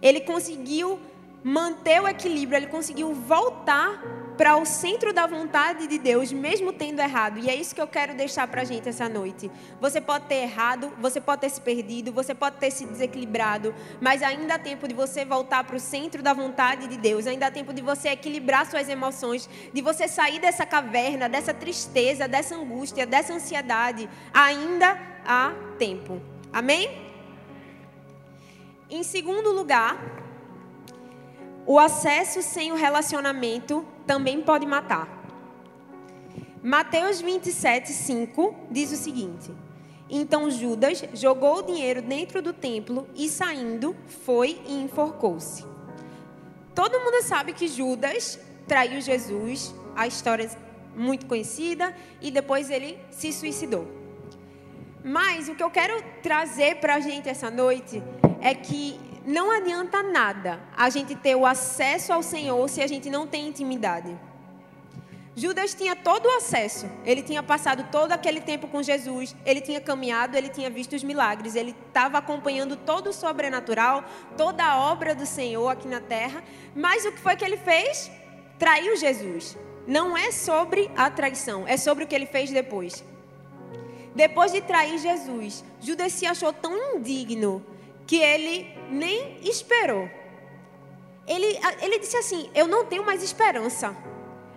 Ele 0.00 0.20
conseguiu 0.22 0.98
manter 1.42 2.00
o 2.00 2.08
equilíbrio, 2.08 2.56
ele 2.56 2.68
conseguiu 2.68 3.12
voltar 3.12 4.02
para 4.36 4.56
o 4.56 4.66
centro 4.66 5.12
da 5.12 5.26
vontade 5.26 5.86
de 5.86 5.98
Deus, 5.98 6.32
mesmo 6.32 6.72
tendo 6.72 7.00
errado. 7.00 7.38
E 7.38 7.48
é 7.48 7.54
isso 7.54 7.74
que 7.74 7.80
eu 7.80 7.86
quero 7.86 8.14
deixar 8.14 8.48
para 8.48 8.62
a 8.62 8.64
gente 8.64 8.88
essa 8.88 9.08
noite. 9.08 9.50
Você 9.80 10.00
pode 10.00 10.26
ter 10.26 10.42
errado, 10.42 10.92
você 10.98 11.20
pode 11.20 11.42
ter 11.42 11.50
se 11.50 11.60
perdido, 11.60 12.12
você 12.12 12.34
pode 12.34 12.56
ter 12.56 12.70
se 12.70 12.84
desequilibrado, 12.84 13.74
mas 14.00 14.22
ainda 14.22 14.54
há 14.54 14.58
tempo 14.58 14.88
de 14.88 14.94
você 14.94 15.24
voltar 15.24 15.62
para 15.64 15.76
o 15.76 15.80
centro 15.80 16.22
da 16.22 16.32
vontade 16.32 16.88
de 16.88 16.96
Deus. 16.96 17.26
Ainda 17.26 17.46
há 17.46 17.50
tempo 17.50 17.72
de 17.72 17.80
você 17.80 18.08
equilibrar 18.08 18.66
suas 18.66 18.88
emoções, 18.88 19.48
de 19.72 19.80
você 19.80 20.08
sair 20.08 20.40
dessa 20.40 20.66
caverna, 20.66 21.28
dessa 21.28 21.54
tristeza, 21.54 22.26
dessa 22.26 22.56
angústia, 22.56 23.06
dessa 23.06 23.32
ansiedade. 23.32 24.08
Ainda 24.32 24.98
há 25.24 25.52
tempo. 25.78 26.20
Amém? 26.52 27.04
Em 28.90 29.02
segundo 29.02 29.52
lugar, 29.52 29.96
o 31.66 31.78
acesso 31.78 32.42
sem 32.42 32.70
o 32.70 32.74
relacionamento 32.74 33.86
também 34.06 34.40
pode 34.40 34.66
matar. 34.66 35.22
Mateus 36.62 37.20
27, 37.20 37.92
5 37.92 38.54
diz 38.70 38.90
o 38.90 38.96
seguinte: 38.96 39.50
Então 40.08 40.50
Judas 40.50 41.04
jogou 41.12 41.58
o 41.58 41.62
dinheiro 41.62 42.00
dentro 42.00 42.40
do 42.40 42.52
templo 42.52 43.06
e, 43.14 43.28
saindo, 43.28 43.94
foi 44.24 44.60
e 44.66 44.74
enforcou-se. 44.82 45.64
Todo 46.74 47.00
mundo 47.00 47.22
sabe 47.22 47.52
que 47.52 47.68
Judas 47.68 48.38
traiu 48.66 49.00
Jesus, 49.00 49.74
a 49.94 50.06
história 50.06 50.44
é 50.44 50.98
muito 50.98 51.26
conhecida, 51.26 51.94
e 52.20 52.30
depois 52.30 52.70
ele 52.70 52.98
se 53.10 53.32
suicidou. 53.32 53.86
Mas 55.04 55.48
o 55.48 55.54
que 55.54 55.62
eu 55.62 55.70
quero 55.70 56.02
trazer 56.22 56.76
para 56.76 56.94
a 56.94 57.00
gente 57.00 57.28
essa 57.28 57.50
noite 57.50 58.02
é 58.40 58.54
que 58.54 58.98
não 59.26 59.50
adianta 59.50 60.02
nada 60.02 60.60
a 60.76 60.90
gente 60.90 61.14
ter 61.14 61.34
o 61.34 61.46
acesso 61.46 62.12
ao 62.12 62.22
Senhor 62.22 62.68
se 62.68 62.82
a 62.82 62.86
gente 62.86 63.08
não 63.08 63.26
tem 63.26 63.48
intimidade. 63.48 64.14
Judas 65.36 65.74
tinha 65.74 65.96
todo 65.96 66.26
o 66.26 66.36
acesso. 66.36 66.88
Ele 67.04 67.22
tinha 67.22 67.42
passado 67.42 67.88
todo 67.90 68.12
aquele 68.12 68.40
tempo 68.40 68.68
com 68.68 68.82
Jesus, 68.82 69.34
ele 69.44 69.60
tinha 69.60 69.80
caminhado, 69.80 70.36
ele 70.36 70.48
tinha 70.48 70.70
visto 70.70 70.94
os 70.94 71.02
milagres, 71.02 71.56
ele 71.56 71.74
estava 71.88 72.18
acompanhando 72.18 72.76
todo 72.76 73.08
o 73.08 73.12
sobrenatural, 73.12 74.04
toda 74.36 74.64
a 74.64 74.78
obra 74.78 75.14
do 75.14 75.26
Senhor 75.26 75.68
aqui 75.68 75.88
na 75.88 76.00
terra. 76.00 76.44
Mas 76.74 77.04
o 77.04 77.10
que 77.10 77.18
foi 77.18 77.34
que 77.34 77.44
ele 77.44 77.56
fez? 77.56 78.10
Traiu 78.58 78.96
Jesus. 78.96 79.56
Não 79.86 80.16
é 80.16 80.30
sobre 80.30 80.90
a 80.96 81.10
traição, 81.10 81.66
é 81.66 81.76
sobre 81.76 82.04
o 82.04 82.06
que 82.06 82.14
ele 82.14 82.26
fez 82.26 82.50
depois. 82.50 83.04
Depois 84.14 84.52
de 84.52 84.60
trair 84.60 84.98
Jesus, 84.98 85.64
Judas 85.80 86.12
se 86.12 86.24
achou 86.24 86.52
tão 86.52 86.96
indigno 86.96 87.64
que 88.06 88.16
ele 88.16 88.66
nem 88.90 89.38
esperou. 89.42 90.08
Ele, 91.26 91.58
ele 91.80 91.98
disse 91.98 92.16
assim: 92.16 92.50
Eu 92.54 92.66
não 92.66 92.84
tenho 92.84 93.04
mais 93.04 93.22
esperança. 93.22 93.96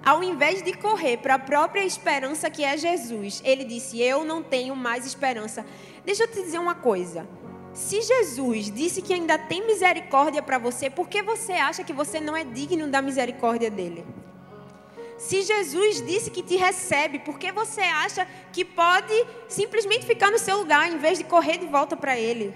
Ao 0.06 0.24
invés 0.24 0.62
de 0.62 0.74
correr 0.74 1.18
para 1.18 1.36
a 1.36 1.40
própria 1.40 1.84
esperança 1.84 2.50
que 2.50 2.64
é 2.64 2.78
Jesus, 2.78 3.42
ele 3.44 3.64
disse: 3.64 4.02
Eu 4.02 4.24
não 4.24 4.44
tenho 4.44 4.76
mais 4.76 5.06
esperança. 5.06 5.66
Deixa 6.06 6.24
eu 6.24 6.28
te 6.28 6.42
dizer 6.42 6.60
uma 6.60 6.76
coisa. 6.76 7.28
Se 7.74 8.02
Jesus 8.02 8.72
disse 8.72 9.02
que 9.02 9.14
ainda 9.14 9.38
tem 9.38 9.66
misericórdia 9.66 10.42
para 10.42 10.58
você, 10.58 10.90
por 10.90 11.08
que 11.08 11.22
você 11.22 11.54
acha 11.54 11.84
que 11.84 11.94
você 11.94 12.20
não 12.20 12.36
é 12.36 12.44
digno 12.44 12.88
da 12.88 13.02
misericórdia 13.02 13.70
dele? 13.70 14.04
Se 15.18 15.42
Jesus 15.42 16.02
disse 16.02 16.30
que 16.30 16.44
te 16.44 16.56
recebe, 16.56 17.20
por 17.20 17.38
que 17.40 17.52
você 17.52 17.82
acha 17.82 18.28
que 18.52 18.64
pode 18.64 19.14
simplesmente 19.48 20.06
ficar 20.06 20.32
no 20.32 20.40
seu 20.40 20.58
lugar 20.58 20.92
em 20.92 20.98
vez 20.98 21.18
de 21.18 21.24
correr 21.24 21.58
de 21.58 21.66
volta 21.66 21.96
para 21.96 22.18
ele? 22.18 22.54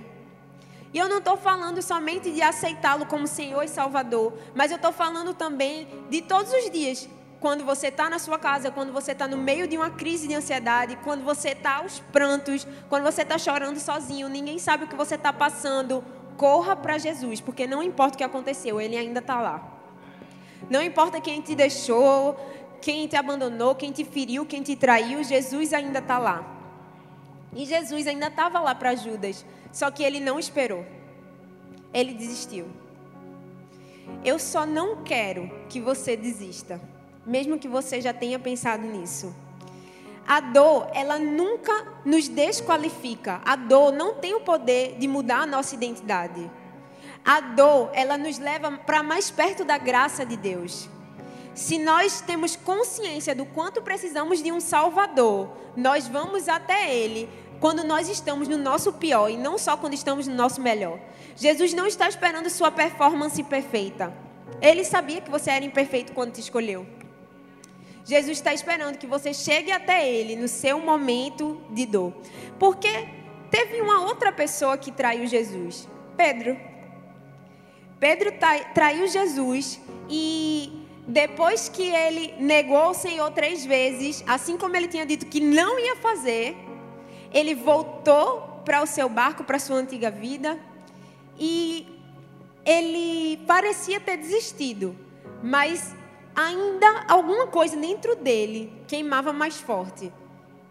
E 0.93 0.97
eu 0.97 1.07
não 1.07 1.19
estou 1.19 1.37
falando 1.37 1.81
somente 1.81 2.31
de 2.31 2.41
aceitá-lo 2.41 3.05
como 3.05 3.25
Senhor 3.25 3.63
e 3.63 3.67
Salvador, 3.67 4.33
mas 4.53 4.71
eu 4.71 4.75
estou 4.75 4.91
falando 4.91 5.33
também 5.33 5.87
de 6.09 6.21
todos 6.21 6.51
os 6.51 6.69
dias. 6.69 7.07
Quando 7.39 7.63
você 7.63 7.87
está 7.87 8.09
na 8.09 8.19
sua 8.19 8.37
casa, 8.37 8.69
quando 8.69 8.91
você 8.91 9.13
está 9.13 9.27
no 9.27 9.37
meio 9.37 9.67
de 9.67 9.75
uma 9.75 9.89
crise 9.89 10.27
de 10.27 10.35
ansiedade, 10.35 10.97
quando 11.03 11.23
você 11.23 11.49
está 11.49 11.77
aos 11.77 11.99
prantos, 12.11 12.67
quando 12.87 13.03
você 13.03 13.23
está 13.23 13.37
chorando 13.37 13.79
sozinho, 13.79 14.29
ninguém 14.29 14.59
sabe 14.59 14.83
o 14.83 14.87
que 14.87 14.95
você 14.95 15.15
está 15.15 15.33
passando, 15.33 16.03
corra 16.37 16.75
para 16.75 16.97
Jesus, 16.97 17.41
porque 17.41 17.65
não 17.65 17.81
importa 17.81 18.15
o 18.15 18.17
que 18.17 18.23
aconteceu, 18.23 18.79
Ele 18.79 18.95
ainda 18.95 19.19
está 19.19 19.41
lá. 19.41 19.79
Não 20.69 20.83
importa 20.83 21.19
quem 21.19 21.41
te 21.41 21.55
deixou, 21.55 22.37
quem 22.81 23.07
te 23.07 23.15
abandonou, 23.15 23.73
quem 23.75 23.91
te 23.91 24.03
feriu, 24.03 24.45
quem 24.45 24.61
te 24.61 24.75
traiu, 24.75 25.23
Jesus 25.23 25.73
ainda 25.73 25.99
está 25.99 26.19
lá. 26.19 26.60
E 27.53 27.65
Jesus 27.65 28.07
ainda 28.07 28.27
estava 28.27 28.59
lá 28.59 28.73
para 28.73 28.95
Judas. 28.95 29.45
Só 29.71 29.89
que 29.89 30.03
ele 30.03 30.19
não 30.19 30.39
esperou. 30.39 30.85
Ele 31.93 32.13
desistiu. 32.13 32.67
Eu 34.23 34.37
só 34.37 34.65
não 34.65 35.03
quero 35.03 35.49
que 35.69 35.79
você 35.79 36.17
desista, 36.17 36.81
mesmo 37.25 37.57
que 37.57 37.67
você 37.67 38.01
já 38.01 38.13
tenha 38.13 38.37
pensado 38.37 38.85
nisso. 38.85 39.33
A 40.27 40.39
dor, 40.39 40.89
ela 40.93 41.17
nunca 41.17 41.87
nos 42.05 42.27
desqualifica. 42.27 43.41
A 43.43 43.55
dor 43.55 43.91
não 43.91 44.15
tem 44.15 44.33
o 44.35 44.41
poder 44.41 44.97
de 44.97 45.07
mudar 45.07 45.41
a 45.41 45.45
nossa 45.45 45.75
identidade. 45.75 46.49
A 47.25 47.39
dor, 47.41 47.89
ela 47.93 48.17
nos 48.17 48.37
leva 48.37 48.71
para 48.71 49.03
mais 49.03 49.31
perto 49.31 49.63
da 49.63 49.77
graça 49.77 50.25
de 50.25 50.37
Deus. 50.37 50.89
Se 51.61 51.77
nós 51.77 52.21
temos 52.21 52.55
consciência 52.55 53.35
do 53.35 53.45
quanto 53.45 53.83
precisamos 53.83 54.41
de 54.41 54.51
um 54.51 54.59
Salvador, 54.59 55.47
nós 55.77 56.07
vamos 56.07 56.49
até 56.49 56.91
Ele 56.91 57.29
quando 57.59 57.83
nós 57.83 58.09
estamos 58.09 58.47
no 58.47 58.57
nosso 58.57 58.93
pior 58.93 59.29
e 59.29 59.37
não 59.37 59.59
só 59.59 59.77
quando 59.77 59.93
estamos 59.93 60.25
no 60.25 60.33
nosso 60.33 60.59
melhor. 60.59 60.99
Jesus 61.35 61.71
não 61.71 61.85
está 61.85 62.09
esperando 62.09 62.49
sua 62.49 62.71
performance 62.71 63.43
perfeita. 63.43 64.11
Ele 64.59 64.83
sabia 64.83 65.21
que 65.21 65.29
você 65.29 65.51
era 65.51 65.63
imperfeito 65.63 66.13
quando 66.13 66.33
te 66.33 66.41
escolheu. 66.41 66.83
Jesus 68.05 68.39
está 68.39 68.55
esperando 68.55 68.97
que 68.97 69.05
você 69.05 69.31
chegue 69.31 69.71
até 69.71 70.09
Ele 70.09 70.35
no 70.35 70.47
seu 70.47 70.79
momento 70.79 71.61
de 71.69 71.85
dor. 71.85 72.11
Porque 72.57 73.07
teve 73.51 73.79
uma 73.81 74.01
outra 74.01 74.31
pessoa 74.31 74.79
que 74.79 74.91
traiu 74.91 75.27
Jesus: 75.27 75.87
Pedro. 76.17 76.57
Pedro 77.99 78.33
traiu 78.73 79.07
Jesus 79.07 79.79
e 80.09 80.80
depois 81.11 81.67
que 81.67 81.83
ele 81.83 82.33
negou 82.39 82.91
o 82.91 82.93
Senhor 82.93 83.29
três 83.31 83.65
vezes, 83.65 84.23
assim 84.25 84.55
como 84.57 84.77
ele 84.77 84.87
tinha 84.87 85.05
dito 85.05 85.25
que 85.25 85.41
não 85.41 85.77
ia 85.77 85.97
fazer, 85.97 86.55
ele 87.33 87.53
voltou 87.53 88.61
para 88.63 88.81
o 88.81 88.87
seu 88.87 89.09
barco, 89.09 89.43
para 89.43 89.57
a 89.57 89.59
sua 89.59 89.75
antiga 89.75 90.09
vida, 90.09 90.57
e 91.37 91.85
ele 92.65 93.43
parecia 93.45 93.99
ter 93.99 94.15
desistido, 94.15 94.95
mas 95.43 95.93
ainda 96.33 97.05
alguma 97.09 97.47
coisa 97.47 97.75
dentro 97.75 98.15
dele 98.15 98.71
queimava 98.87 99.33
mais 99.33 99.59
forte. 99.59 100.13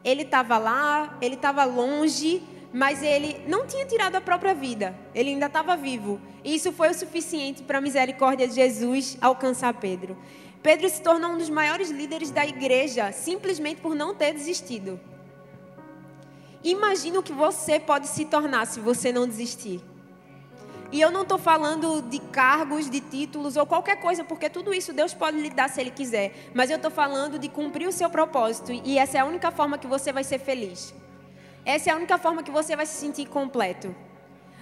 Ele 0.03 0.23
estava 0.23 0.57
lá, 0.57 1.19
ele 1.21 1.35
estava 1.35 1.65
longe, 1.65 2.43
mas 2.73 3.03
ele 3.03 3.43
não 3.49 3.67
tinha 3.67 3.85
tirado 3.85 4.17
a 4.17 4.21
própria 4.21 4.55
vida, 4.55 4.97
ele 5.15 5.31
ainda 5.31 5.47
estava 5.47 5.77
vivo. 5.77 6.21
E 6.45 6.55
isso 6.55 6.73
foi 6.73 6.91
o 6.91 6.95
suficiente 6.95 7.63
para 7.63 7.79
a 7.79 7.81
misericórdia 7.81 8.47
de 8.47 8.55
Jesus 8.55 9.19
alcançar 9.21 9.75
Pedro. 9.75 10.17
Pedro 10.63 10.89
se 10.89 11.01
tornou 11.01 11.33
um 11.33 11.39
dos 11.39 11.51
maiores 11.51 11.91
líderes 11.91 12.31
da 12.31 12.47
igreja, 12.47 13.13
simplesmente 13.13 13.81
por 13.81 13.95
não 13.95 14.15
ter 14.15 14.33
desistido. 14.33 15.01
Imagina 16.63 17.19
o 17.19 17.23
que 17.23 17.33
você 17.33 17.81
pode 17.81 18.07
se 18.07 18.27
tornar 18.27 18.67
se 18.67 18.81
você 18.81 19.11
não 19.11 19.27
desistir. 19.27 19.83
E 20.93 21.01
eu 21.01 21.11
não 21.11 21.23
estou 21.23 21.39
falando 21.39 22.03
de 22.03 22.19
cargos, 22.19 22.91
de 22.91 23.01
títulos 23.01 23.57
ou 23.57 23.65
qualquer 23.65 24.01
coisa, 24.01 24.25
porque 24.25 24.51
tudo 24.51 24.75
isso 24.75 24.93
Deus 24.93 25.15
pode 25.15 25.41
lhe 25.41 25.49
dar 25.49 25.71
se 25.71 25.81
Ele 25.81 25.91
quiser. 25.91 26.51
Mas 26.53 26.69
eu 26.69 26.77
estou 26.77 26.91
falando 26.91 27.39
de 27.39 27.49
cumprir 27.49 27.89
o 27.89 27.93
seu 27.93 28.11
propósito. 28.11 28.73
E 28.73 28.99
essa 28.99 29.17
é 29.17 29.21
a 29.21 29.25
única 29.25 29.51
forma 29.51 29.79
que 29.79 29.87
você 29.87 30.13
vai 30.13 30.25
ser 30.25 30.39
feliz. 30.39 30.93
Essa 31.71 31.91
é 31.91 31.93
a 31.93 31.97
única 31.97 32.19
forma 32.19 32.43
que 32.43 32.51
você 32.51 32.75
vai 32.75 32.85
se 32.85 32.95
sentir 32.95 33.27
completo. 33.27 33.95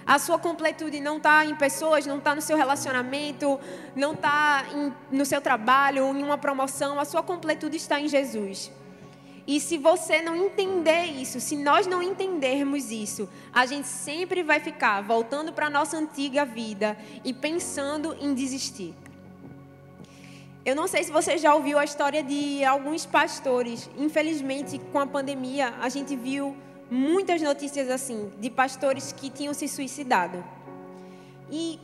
A 0.05 0.19
sua 0.19 0.37
completude 0.37 0.99
não 0.99 1.17
está 1.17 1.43
em 1.43 1.55
pessoas, 1.55 2.05
não 2.05 2.19
está 2.19 2.35
no 2.35 2.41
seu 2.41 2.55
relacionamento, 2.55 3.59
não 3.95 4.13
está 4.13 4.63
no 5.11 5.25
seu 5.25 5.41
trabalho, 5.41 6.03
em 6.15 6.23
uma 6.23 6.37
promoção. 6.37 6.99
A 6.99 7.05
sua 7.05 7.23
completude 7.23 7.77
está 7.77 7.99
em 7.99 8.07
Jesus. 8.07 8.71
E 9.47 9.59
se 9.59 9.75
você 9.79 10.21
não 10.21 10.35
entender 10.35 11.05
isso, 11.05 11.39
se 11.39 11.55
nós 11.55 11.87
não 11.87 12.03
entendermos 12.03 12.91
isso, 12.91 13.27
a 13.51 13.65
gente 13.65 13.87
sempre 13.87 14.43
vai 14.43 14.59
ficar 14.59 15.01
voltando 15.01 15.51
para 15.51 15.65
a 15.65 15.69
nossa 15.71 15.97
antiga 15.97 16.45
vida 16.45 16.95
e 17.25 17.33
pensando 17.33 18.15
em 18.21 18.35
desistir. 18.35 18.93
Eu 20.63 20.75
não 20.75 20.87
sei 20.87 21.03
se 21.03 21.11
você 21.11 21.39
já 21.39 21.55
ouviu 21.55 21.79
a 21.79 21.83
história 21.83 22.21
de 22.21 22.63
alguns 22.63 23.03
pastores. 23.07 23.89
Infelizmente, 23.97 24.77
com 24.91 24.99
a 24.99 25.07
pandemia, 25.07 25.73
a 25.81 25.89
gente 25.89 26.15
viu 26.15 26.55
muitas 26.89 27.41
notícias 27.41 27.89
assim, 27.89 28.31
de 28.39 28.49
pastores 28.49 29.11
que 29.11 29.29
tinham 29.29 29.53
se 29.53 29.67
suicidado. 29.67 30.43
E, 31.51 31.79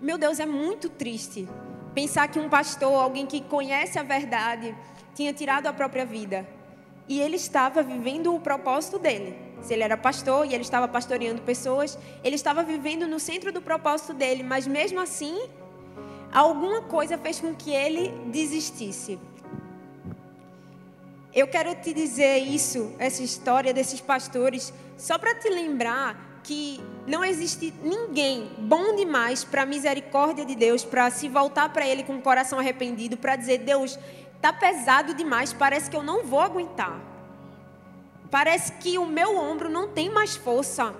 meu 0.00 0.18
Deus, 0.18 0.40
é 0.40 0.46
muito 0.46 0.88
triste 0.88 1.48
pensar 1.94 2.28
que 2.28 2.38
um 2.38 2.48
pastor, 2.48 2.92
alguém 2.92 3.26
que 3.26 3.40
conhece 3.40 3.98
a 3.98 4.02
verdade, 4.02 4.74
tinha 5.14 5.32
tirado 5.32 5.66
a 5.66 5.72
própria 5.72 6.04
vida. 6.04 6.46
E 7.08 7.20
ele 7.20 7.36
estava 7.36 7.82
vivendo 7.82 8.34
o 8.34 8.40
propósito 8.40 8.98
dele. 8.98 9.36
Se 9.62 9.72
ele 9.72 9.82
era 9.82 9.96
pastor 9.96 10.46
e 10.46 10.54
ele 10.54 10.62
estava 10.62 10.88
pastoreando 10.88 11.40
pessoas, 11.42 11.98
ele 12.22 12.34
estava 12.34 12.62
vivendo 12.62 13.06
no 13.06 13.20
centro 13.20 13.52
do 13.52 13.62
propósito 13.62 14.12
dele, 14.12 14.42
mas 14.42 14.66
mesmo 14.66 15.00
assim, 15.00 15.48
alguma 16.32 16.82
coisa 16.82 17.16
fez 17.16 17.40
com 17.40 17.54
que 17.54 17.70
ele 17.70 18.08
desistisse. 18.30 19.18
Eu 21.34 21.48
quero 21.48 21.74
te 21.74 21.92
dizer 21.92 22.38
isso, 22.38 22.92
essa 22.98 23.22
história 23.22 23.74
desses 23.74 24.00
pastores, 24.00 24.72
só 24.96 25.18
para 25.18 25.34
te 25.34 25.48
lembrar 25.48 26.40
que 26.44 26.80
não 27.06 27.24
existe 27.24 27.74
ninguém 27.82 28.50
bom 28.58 28.94
demais 28.94 29.42
para 29.42 29.62
a 29.62 29.66
misericórdia 29.66 30.44
de 30.44 30.54
Deus, 30.54 30.84
para 30.84 31.10
se 31.10 31.28
voltar 31.28 31.72
para 31.72 31.86
Ele 31.86 32.04
com 32.04 32.16
o 32.16 32.22
coração 32.22 32.58
arrependido, 32.58 33.16
para 33.16 33.34
dizer: 33.34 33.58
Deus, 33.58 33.98
Está 34.44 34.52
pesado 34.52 35.14
demais, 35.14 35.54
parece 35.54 35.88
que 35.88 35.96
eu 35.96 36.02
não 36.02 36.22
vou 36.22 36.38
aguentar. 36.38 37.00
Parece 38.30 38.72
que 38.72 38.98
o 38.98 39.06
meu 39.06 39.38
ombro 39.38 39.70
não 39.70 39.88
tem 39.88 40.10
mais 40.10 40.36
força. 40.36 40.94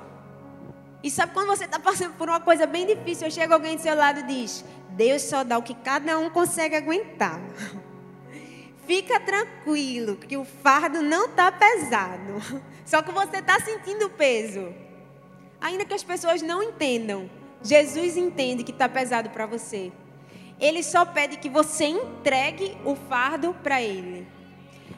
E 1.03 1.11
sabe 1.11 1.35
quando 1.35 1.49
você 1.49 1.67
está 1.67 1.79
passando 1.79 2.15
por 2.15 2.27
uma 2.27 2.41
coisa 2.41 2.67
bem 2.67 2.87
difícil, 2.87 3.31
chega 3.31 3.53
alguém 3.53 3.77
do 3.77 3.83
seu 3.83 3.95
lado 3.95 4.21
e 4.21 4.23
diz: 4.23 4.65
Deus 4.93 5.21
só 5.21 5.45
dá 5.45 5.59
o 5.59 5.63
que 5.63 5.75
cada 5.75 6.19
um 6.19 6.31
consegue 6.31 6.75
aguentar. 6.75 7.39
Fica 8.87 9.19
tranquilo, 9.21 10.17
que 10.17 10.37
o 10.37 10.45
fardo 10.45 11.03
não 11.03 11.27
está 11.27 11.51
pesado. 11.51 12.63
Só 12.85 13.03
que 13.03 13.11
você 13.11 13.39
está 13.39 13.59
sentindo 13.61 14.07
o 14.07 14.11
peso. 14.11 14.75
Ainda 15.61 15.85
que 15.85 15.95
as 15.95 16.03
pessoas 16.03 16.43
não 16.43 16.63
entendam, 16.63 17.31
Jesus 17.63 18.17
entende 18.17 18.63
que 18.63 18.73
está 18.73 18.89
pesado 18.89 19.31
para 19.31 19.47
você. 19.47 19.91
Ele 20.61 20.83
só 20.83 21.05
pede 21.05 21.39
que 21.39 21.49
você 21.49 21.87
entregue 21.87 22.77
o 22.85 22.95
fardo 22.95 23.55
para 23.63 23.81
Ele. 23.81 24.27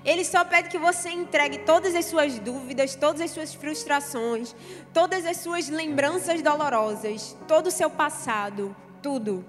Ele 0.04 0.24
só 0.24 0.44
pede 0.44 0.68
que 0.68 0.78
você 0.78 1.10
entregue 1.10 1.58
todas 1.58 1.94
as 1.94 2.04
suas 2.04 2.38
dúvidas, 2.38 2.94
todas 2.94 3.20
as 3.20 3.30
suas 3.30 3.54
frustrações, 3.54 4.54
todas 4.92 5.24
as 5.24 5.38
suas 5.38 5.68
lembranças 5.68 6.42
dolorosas, 6.42 7.36
todo 7.48 7.68
o 7.68 7.72
seu 7.72 7.90
passado, 7.90 8.74
tudo. 9.02 9.44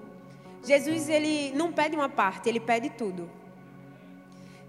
Jesus, 0.64 1.08
ele 1.08 1.52
não 1.54 1.72
pede 1.72 1.94
uma 1.94 2.08
parte, 2.08 2.48
ele 2.48 2.58
pede 2.58 2.90
tudo. 2.90 3.30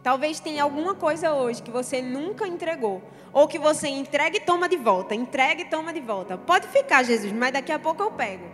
Talvez 0.02 0.40
tenha 0.40 0.64
alguma 0.64 0.96
coisa 0.96 1.34
hoje 1.34 1.62
que 1.62 1.72
você 1.72 2.02
nunca 2.02 2.48
entregou, 2.48 3.02
ou 3.34 3.48
que 3.48 3.60
você 3.60 3.88
entrega 3.88 4.38
e 4.38 4.40
toma 4.40 4.70
de 4.70 4.78
volta, 4.78 5.14
entrega 5.14 5.62
e 5.62 5.66
toma 5.66 5.92
de 5.92 6.00
volta. 6.00 6.38
Pode 6.38 6.68
ficar, 6.68 7.04
Jesus, 7.04 7.32
mas 7.34 7.52
daqui 7.52 7.72
a 7.72 7.80
pouco 7.80 8.02
eu 8.02 8.12
pego. 8.12 8.46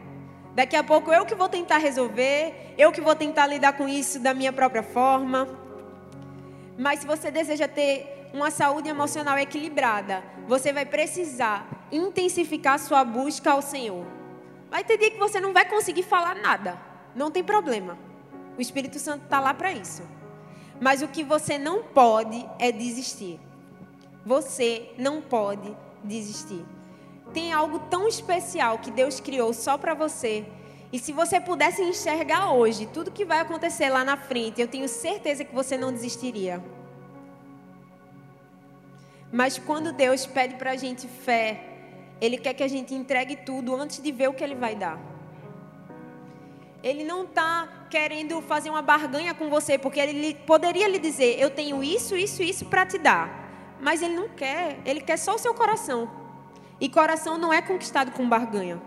Daqui 0.56 0.76
a 0.76 0.84
pouco 0.84 1.12
eu 1.12 1.26
que 1.26 1.36
vou 1.36 1.50
tentar 1.50 1.78
resolver, 1.78 2.74
eu 2.78 2.92
que 2.92 3.02
vou 3.02 3.16
tentar 3.16 3.46
lidar 3.46 3.74
com 3.74 3.88
isso 3.88 4.20
da 4.20 4.34
minha 4.34 4.52
própria 4.52 4.82
forma. 4.82 5.48
Mas 6.78 7.02
se 7.02 7.08
você 7.08 7.30
deseja 7.30 7.68
ter 7.68 8.30
uma 8.34 8.50
saúde 8.50 8.90
emocional 8.90 9.38
equilibrada, 9.38 10.24
você 10.48 10.74
vai 10.74 10.86
precisar 10.86 11.88
intensificar 11.92 12.80
sua 12.80 13.04
busca 13.04 13.52
ao 13.52 13.62
Senhor. 13.62 14.06
Vai 14.70 14.84
ter 14.84 14.98
dia 14.98 15.12
que 15.12 15.20
você 15.20 15.40
não 15.40 15.54
vai 15.54 15.66
conseguir 15.66 16.04
falar 16.04 16.36
nada. 16.36 16.78
Não 17.16 17.30
tem 17.30 17.44
problema. 17.44 17.98
O 18.58 18.62
Espírito 18.62 18.98
Santo 18.98 19.26
está 19.26 19.40
lá 19.40 19.54
para 19.54 19.72
isso. 19.72 20.04
Mas 20.80 21.02
o 21.02 21.08
que 21.08 21.24
você 21.24 21.58
não 21.58 21.84
pode 21.84 22.46
é 22.60 22.72
desistir. 22.72 23.40
Você 24.26 24.94
não 24.98 25.22
pode 25.22 25.76
desistir 26.04 26.66
tem 27.36 27.52
algo 27.52 27.80
tão 27.80 28.08
especial 28.08 28.80
que 28.80 28.90
Deus 28.90 29.20
criou 29.20 29.54
só 29.54 29.78
para 29.78 29.94
você. 29.94 30.46
E 30.94 30.98
se 30.98 31.12
você 31.12 31.38
pudesse 31.38 31.82
enxergar 31.82 32.54
hoje 32.54 32.86
tudo 32.86 33.12
que 33.12 33.26
vai 33.26 33.40
acontecer 33.42 33.90
lá 33.90 34.06
na 34.06 34.16
frente, 34.16 34.62
eu 34.62 34.70
tenho 34.70 34.88
certeza 34.88 35.44
que 35.44 35.54
você 35.54 35.78
não 35.78 35.92
desistiria. 35.92 36.64
Mas 39.34 39.58
quando 39.58 39.92
Deus 39.92 40.26
pede 40.26 40.56
para 40.56 40.72
a 40.72 40.76
gente 40.78 41.10
fé, 41.10 41.62
Ele 42.22 42.38
quer 42.38 42.54
que 42.54 42.64
a 42.64 42.70
gente 42.70 42.96
entregue 42.96 43.36
tudo 43.36 43.76
antes 43.76 44.02
de 44.02 44.14
ver 44.14 44.30
o 44.30 44.34
que 44.34 44.42
Ele 44.44 44.56
vai 44.56 44.74
dar. 44.74 44.98
Ele 46.82 47.04
não 47.04 47.26
está 47.26 47.68
querendo 47.90 48.42
fazer 48.42 48.70
uma 48.70 48.82
barganha 48.82 49.34
com 49.34 49.50
você, 49.50 49.78
porque 49.78 50.00
Ele 50.00 50.34
poderia 50.34 50.88
lhe 50.88 51.00
dizer: 51.00 51.40
Eu 51.40 51.50
tenho 51.50 51.84
isso, 51.84 52.16
isso, 52.16 52.42
isso 52.42 52.66
para 52.66 52.86
te 52.86 52.98
dar. 52.98 53.46
Mas 53.80 54.02
Ele 54.02 54.16
não 54.16 54.30
quer, 54.30 54.80
Ele 54.86 55.02
quer 55.02 55.18
só 55.18 55.36
o 55.36 55.40
seu 55.40 55.54
coração. 55.54 56.10
E 56.80 56.90
coração 56.90 57.38
não 57.38 57.54
é 57.54 57.62
conquistado 57.62 58.12
com 58.12 58.28
barganha. 58.28 58.82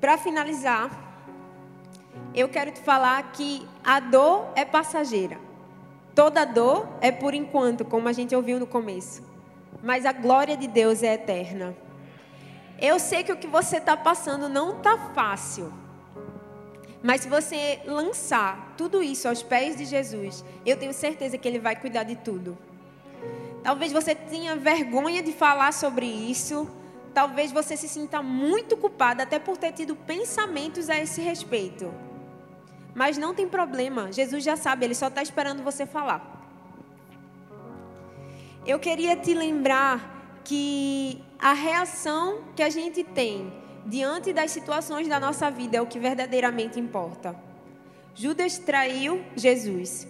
Para 0.00 0.18
finalizar, 0.18 0.90
eu 2.34 2.48
quero 2.48 2.70
te 2.70 2.80
falar 2.80 3.22
que 3.32 3.66
a 3.84 4.00
dor 4.00 4.48
é 4.54 4.64
passageira. 4.64 5.38
Toda 6.14 6.44
dor 6.44 6.88
é 7.00 7.10
por 7.10 7.34
enquanto, 7.34 7.84
como 7.84 8.08
a 8.08 8.12
gente 8.12 8.34
ouviu 8.34 8.58
no 8.58 8.66
começo. 8.66 9.22
Mas 9.82 10.04
a 10.04 10.12
glória 10.12 10.56
de 10.56 10.66
Deus 10.66 11.02
é 11.02 11.14
eterna. 11.14 11.74
Eu 12.78 12.98
sei 12.98 13.22
que 13.22 13.32
o 13.32 13.36
que 13.36 13.46
você 13.46 13.78
está 13.78 13.96
passando 13.96 14.48
não 14.48 14.76
está 14.76 14.98
fácil. 15.14 15.72
Mas 17.02 17.22
se 17.22 17.28
você 17.28 17.80
lançar 17.84 18.74
tudo 18.76 19.02
isso 19.02 19.26
aos 19.26 19.42
pés 19.42 19.76
de 19.76 19.84
Jesus, 19.84 20.44
eu 20.64 20.76
tenho 20.76 20.92
certeza 20.92 21.36
que 21.36 21.48
Ele 21.48 21.58
vai 21.58 21.74
cuidar 21.74 22.04
de 22.04 22.16
tudo. 22.16 22.56
Talvez 23.62 23.92
você 23.92 24.14
tenha 24.14 24.54
vergonha 24.56 25.22
de 25.22 25.32
falar 25.32 25.72
sobre 25.72 26.06
isso. 26.06 26.68
Talvez 27.12 27.52
você 27.52 27.76
se 27.76 27.88
sinta 27.88 28.22
muito 28.22 28.76
culpada 28.76 29.24
até 29.24 29.38
por 29.38 29.56
ter 29.56 29.72
tido 29.72 29.94
pensamentos 29.94 30.88
a 30.88 30.98
esse 30.98 31.20
respeito. 31.20 31.92
Mas 32.94 33.18
não 33.18 33.34
tem 33.34 33.48
problema, 33.48 34.12
Jesus 34.12 34.44
já 34.44 34.56
sabe, 34.56 34.84
ele 34.84 34.94
só 34.94 35.08
está 35.08 35.22
esperando 35.22 35.62
você 35.62 35.86
falar. 35.86 36.40
Eu 38.66 38.78
queria 38.78 39.16
te 39.16 39.34
lembrar 39.34 40.40
que 40.44 41.22
a 41.38 41.52
reação 41.52 42.42
que 42.54 42.62
a 42.62 42.68
gente 42.68 43.02
tem 43.02 43.52
diante 43.86 44.32
das 44.32 44.50
situações 44.50 45.08
da 45.08 45.18
nossa 45.18 45.50
vida 45.50 45.76
é 45.76 45.80
o 45.80 45.86
que 45.86 45.98
verdadeiramente 45.98 46.78
importa. 46.78 47.36
Judas 48.14 48.58
traiu 48.58 49.22
Jesus. 49.36 50.06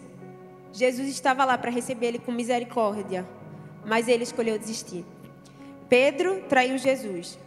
Jesus 0.73 1.09
estava 1.09 1.45
lá 1.45 1.57
para 1.57 1.71
receber 1.71 2.07
ele 2.07 2.19
com 2.19 2.33
misericórdia 2.33 3.27
mas 3.85 4.09
ele 4.09 4.23
escolheu 4.23 4.59
desistir. 4.59 5.05
Pedro 5.89 6.43
traiu 6.49 6.79
Jesus. 6.79 7.39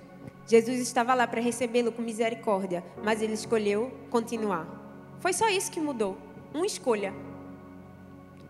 Jesus 0.47 0.79
estava 0.79 1.13
lá 1.15 1.25
para 1.25 1.41
recebê-lo 1.41 1.91
com 1.91 2.01
misericórdia, 2.01 2.83
mas 3.03 3.21
ele 3.21 3.33
escolheu 3.33 3.91
continuar. 4.11 4.67
Foi 5.19 5.33
só 5.33 5.49
isso 5.49 5.71
que 5.71 5.79
mudou. 5.79 6.17
Uma 6.53 6.65
escolha. 6.65 7.13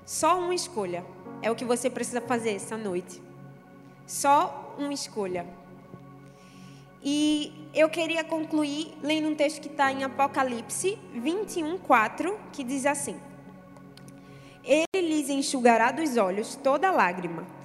Só 0.05 0.37
uma 0.39 0.53
escolha. 0.53 1.05
É 1.41 1.49
o 1.49 1.55
que 1.55 1.63
você 1.63 1.89
precisa 1.89 2.19
fazer 2.19 2.51
essa 2.51 2.75
noite. 2.75 3.21
Só 4.05 4.75
uma 4.77 4.93
escolha. 4.93 5.45
E 7.05 7.69
eu 7.73 7.87
queria 7.87 8.23
concluir 8.23 8.97
lendo 9.01 9.29
um 9.29 9.35
texto 9.35 9.61
que 9.61 9.67
está 9.67 9.91
em 9.91 10.03
Apocalipse 10.03 10.97
21, 11.13 11.77
4, 11.77 12.37
que 12.51 12.63
diz 12.63 12.85
assim: 12.85 13.15
Ele 14.63 14.87
lhes 14.93 15.29
enxugará 15.29 15.91
dos 15.91 16.17
olhos 16.17 16.55
toda 16.55 16.89
lágrima 16.89 17.55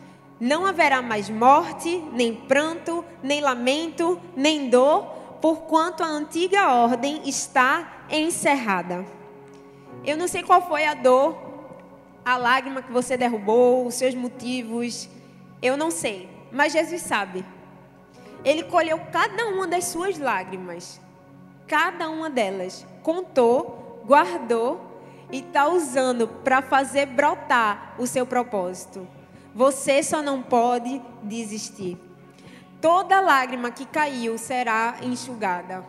não 0.40 0.64
haverá 0.64 1.02
mais 1.02 1.28
morte, 1.28 2.02
nem 2.14 2.34
pranto, 2.34 3.04
nem 3.22 3.42
lamento, 3.42 4.18
nem 4.34 4.70
dor, 4.70 5.04
porquanto 5.42 6.02
a 6.02 6.06
antiga 6.06 6.72
ordem 6.72 7.28
está 7.28 8.06
encerrada. 8.08 9.04
Eu 10.02 10.16
não 10.16 10.26
sei 10.26 10.42
qual 10.42 10.66
foi 10.66 10.86
a 10.86 10.94
dor, 10.94 11.36
a 12.24 12.38
lágrima 12.38 12.80
que 12.80 12.90
você 12.90 13.18
derrubou, 13.18 13.86
os 13.86 13.94
seus 13.94 14.14
motivos, 14.14 15.10
eu 15.60 15.76
não 15.76 15.90
sei, 15.90 16.26
mas 16.50 16.72
Jesus 16.72 17.02
sabe. 17.02 17.44
Ele 18.44 18.62
colheu 18.64 18.98
cada 19.12 19.46
uma 19.48 19.66
das 19.66 19.84
suas 19.84 20.18
lágrimas, 20.18 21.00
cada 21.66 22.08
uma 22.08 22.30
delas, 22.30 22.86
contou, 23.02 24.02
guardou 24.06 24.80
e 25.30 25.38
está 25.38 25.68
usando 25.68 26.26
para 26.26 26.62
fazer 26.62 27.06
brotar 27.06 27.94
o 27.98 28.06
seu 28.06 28.26
propósito. 28.26 29.06
Você 29.54 30.02
só 30.02 30.22
não 30.22 30.42
pode 30.42 31.00
desistir. 31.22 31.98
Toda 32.80 33.20
lágrima 33.20 33.70
que 33.70 33.84
caiu 33.84 34.38
será 34.38 34.96
enxugada. 35.02 35.84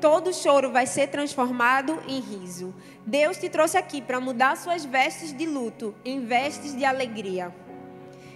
todo 0.00 0.32
choro 0.32 0.70
vai 0.70 0.86
ser 0.86 1.08
transformado 1.08 1.98
em 2.08 2.20
riso. 2.20 2.74
Deus 3.04 3.36
te 3.36 3.50
trouxe 3.50 3.76
aqui 3.76 4.00
para 4.00 4.18
mudar 4.20 4.56
suas 4.56 4.84
vestes 4.84 5.36
de 5.36 5.44
luto 5.44 5.94
em 6.04 6.24
vestes 6.24 6.74
de 6.74 6.84
alegria. 6.84 7.54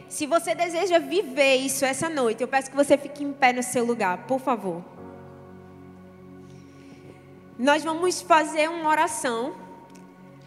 Se 0.08 0.26
você 0.26 0.54
deseja 0.54 0.98
viver 0.98 1.56
isso 1.56 1.84
essa 1.84 2.08
noite, 2.08 2.42
eu 2.42 2.48
peço 2.48 2.70
que 2.70 2.76
você 2.76 2.96
fique 2.96 3.24
em 3.24 3.32
pé 3.32 3.52
no 3.52 3.62
seu 3.62 3.84
lugar, 3.84 4.18
por 4.26 4.40
favor. 4.40 4.82
Nós 7.58 7.82
vamos 7.84 8.20
fazer 8.20 8.68
uma 8.68 8.88
oração, 8.88 9.54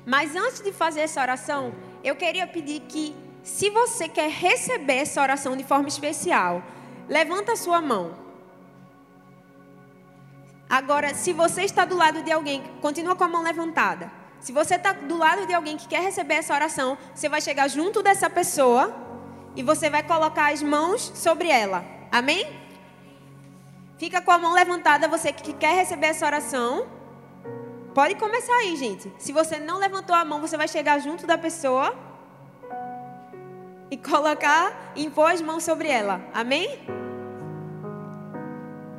mas 0.05 0.35
antes 0.35 0.61
de 0.61 0.71
fazer 0.71 1.01
essa 1.01 1.21
oração, 1.21 1.73
eu 2.03 2.15
queria 2.15 2.45
pedir 2.45 2.81
que, 2.81 3.15
se 3.43 3.69
você 3.69 4.07
quer 4.07 4.29
receber 4.29 4.97
essa 4.97 5.21
oração 5.21 5.55
de 5.55 5.63
forma 5.63 5.87
especial, 5.87 6.61
levanta 7.07 7.53
a 7.53 7.55
sua 7.55 7.81
mão. 7.81 8.13
Agora, 10.69 11.13
se 11.13 11.31
você 11.31 11.63
está 11.63 11.85
do 11.85 11.95
lado 11.95 12.21
de 12.23 12.31
alguém, 12.31 12.61
continua 12.81 13.15
com 13.15 13.23
a 13.23 13.27
mão 13.29 13.41
levantada. 13.41 14.11
Se 14.41 14.51
você 14.51 14.75
está 14.75 14.91
do 14.91 15.17
lado 15.17 15.47
de 15.47 15.53
alguém 15.53 15.77
que 15.77 15.87
quer 15.87 16.01
receber 16.01 16.35
essa 16.35 16.53
oração, 16.53 16.97
você 17.15 17.29
vai 17.29 17.41
chegar 17.41 17.69
junto 17.69 18.03
dessa 18.03 18.29
pessoa 18.29 19.06
e 19.57 19.61
você 19.61 19.89
vai 19.89 20.03
colocar 20.03 20.53
as 20.53 20.63
mãos 20.63 21.11
sobre 21.13 21.49
ela. 21.49 21.83
Amém? 22.09 22.47
Fica 23.97 24.21
com 24.21 24.31
a 24.31 24.37
mão 24.37 24.53
levantada, 24.53 25.09
você 25.09 25.33
que 25.33 25.51
quer 25.51 25.75
receber 25.75 26.07
essa 26.07 26.25
oração. 26.25 26.87
Pode 27.93 28.15
começar 28.15 28.53
aí, 28.53 28.77
gente. 28.77 29.11
Se 29.17 29.33
você 29.33 29.59
não 29.59 29.79
levantou 29.79 30.15
a 30.15 30.23
mão, 30.23 30.39
você 30.39 30.55
vai 30.55 30.69
chegar 30.69 30.99
junto 30.99 31.27
da 31.27 31.37
pessoa 31.37 31.93
e 33.91 33.97
colocar, 33.97 34.93
impor 34.95 35.31
as 35.31 35.41
mãos 35.41 35.63
sobre 35.63 35.89
ela. 35.89 36.21
Amém? 36.33 36.79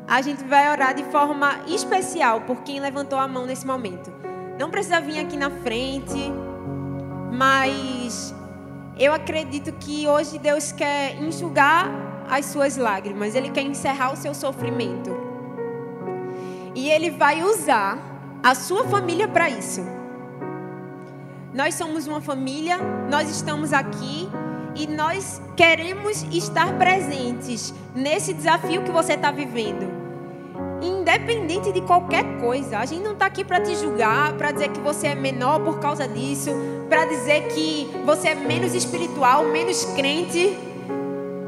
a 0.08 0.22
gente 0.22 0.42
vai 0.42 0.70
orar 0.70 0.94
de 0.94 1.04
forma 1.04 1.60
especial 1.66 2.40
por 2.40 2.62
quem 2.62 2.80
levantou 2.80 3.18
a 3.18 3.28
mão 3.28 3.44
nesse 3.44 3.66
momento. 3.66 4.10
Não 4.58 4.70
precisa 4.70 5.02
vir 5.02 5.18
aqui 5.18 5.36
na 5.36 5.50
frente, 5.50 6.32
mas 7.30 8.34
eu 8.98 9.12
acredito 9.12 9.72
que 9.72 10.06
hoje 10.08 10.38
Deus 10.38 10.72
quer 10.72 11.14
enxugar 11.22 11.88
as 12.28 12.46
suas 12.46 12.76
lágrimas, 12.76 13.34
Ele 13.34 13.50
quer 13.50 13.62
encerrar 13.62 14.12
o 14.12 14.16
seu 14.16 14.34
sofrimento. 14.34 15.16
E 16.74 16.90
Ele 16.90 17.10
vai 17.10 17.42
usar 17.42 17.98
a 18.42 18.54
sua 18.54 18.84
família 18.84 19.28
para 19.28 19.48
isso. 19.48 19.80
Nós 21.54 21.74
somos 21.74 22.06
uma 22.06 22.20
família, 22.20 22.78
nós 23.10 23.30
estamos 23.30 23.72
aqui 23.72 24.28
e 24.74 24.86
nós 24.86 25.40
queremos 25.56 26.22
estar 26.30 26.76
presentes 26.78 27.74
nesse 27.94 28.32
desafio 28.32 28.82
que 28.82 28.90
você 28.90 29.14
está 29.14 29.30
vivendo 29.30 29.97
independente 30.82 31.72
de 31.72 31.80
qualquer 31.80 32.24
coisa. 32.40 32.78
A 32.78 32.84
gente 32.84 33.02
não 33.02 33.12
está 33.12 33.26
aqui 33.26 33.44
para 33.44 33.60
te 33.60 33.74
julgar, 33.76 34.32
para 34.34 34.52
dizer 34.52 34.68
que 34.70 34.80
você 34.80 35.08
é 35.08 35.14
menor 35.14 35.60
por 35.60 35.78
causa 35.78 36.06
disso, 36.06 36.50
para 36.88 37.04
dizer 37.06 37.48
que 37.48 37.90
você 38.04 38.28
é 38.28 38.34
menos 38.34 38.74
espiritual, 38.74 39.44
menos 39.44 39.84
crente. 39.96 40.58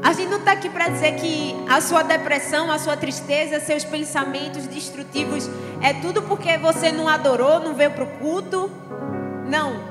A 0.03 0.13
gente 0.13 0.29
não 0.29 0.39
está 0.39 0.53
aqui 0.53 0.69
para 0.69 0.89
dizer 0.89 1.15
que 1.15 1.55
a 1.69 1.79
sua 1.79 2.01
depressão, 2.01 2.71
a 2.71 2.79
sua 2.79 2.97
tristeza, 2.97 3.59
seus 3.59 3.83
pensamentos 3.83 4.65
destrutivos 4.65 5.49
é 5.81 5.93
tudo 5.93 6.21
porque 6.23 6.57
você 6.57 6.91
não 6.91 7.07
adorou, 7.07 7.59
não 7.59 7.75
veio 7.75 7.91
para 7.91 8.03
o 8.03 8.07
culto. 8.07 8.69
Não. 9.47 9.90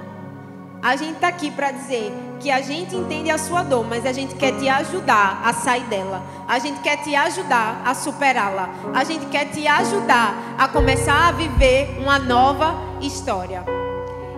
A 0.82 0.96
gente 0.96 1.16
está 1.16 1.28
aqui 1.28 1.50
para 1.50 1.72
dizer 1.72 2.10
que 2.40 2.50
a 2.50 2.62
gente 2.62 2.96
entende 2.96 3.30
a 3.30 3.36
sua 3.36 3.62
dor, 3.62 3.86
mas 3.86 4.06
a 4.06 4.12
gente 4.12 4.34
quer 4.34 4.58
te 4.58 4.66
ajudar 4.66 5.42
a 5.44 5.52
sair 5.52 5.84
dela. 5.84 6.22
A 6.48 6.58
gente 6.58 6.80
quer 6.80 6.96
te 7.02 7.14
ajudar 7.14 7.82
a 7.84 7.94
superá-la. 7.94 8.70
A 8.94 9.04
gente 9.04 9.26
quer 9.26 9.50
te 9.50 9.68
ajudar 9.68 10.34
a 10.56 10.68
começar 10.68 11.28
a 11.28 11.32
viver 11.32 11.98
uma 12.00 12.18
nova 12.18 12.74
história. 13.02 13.62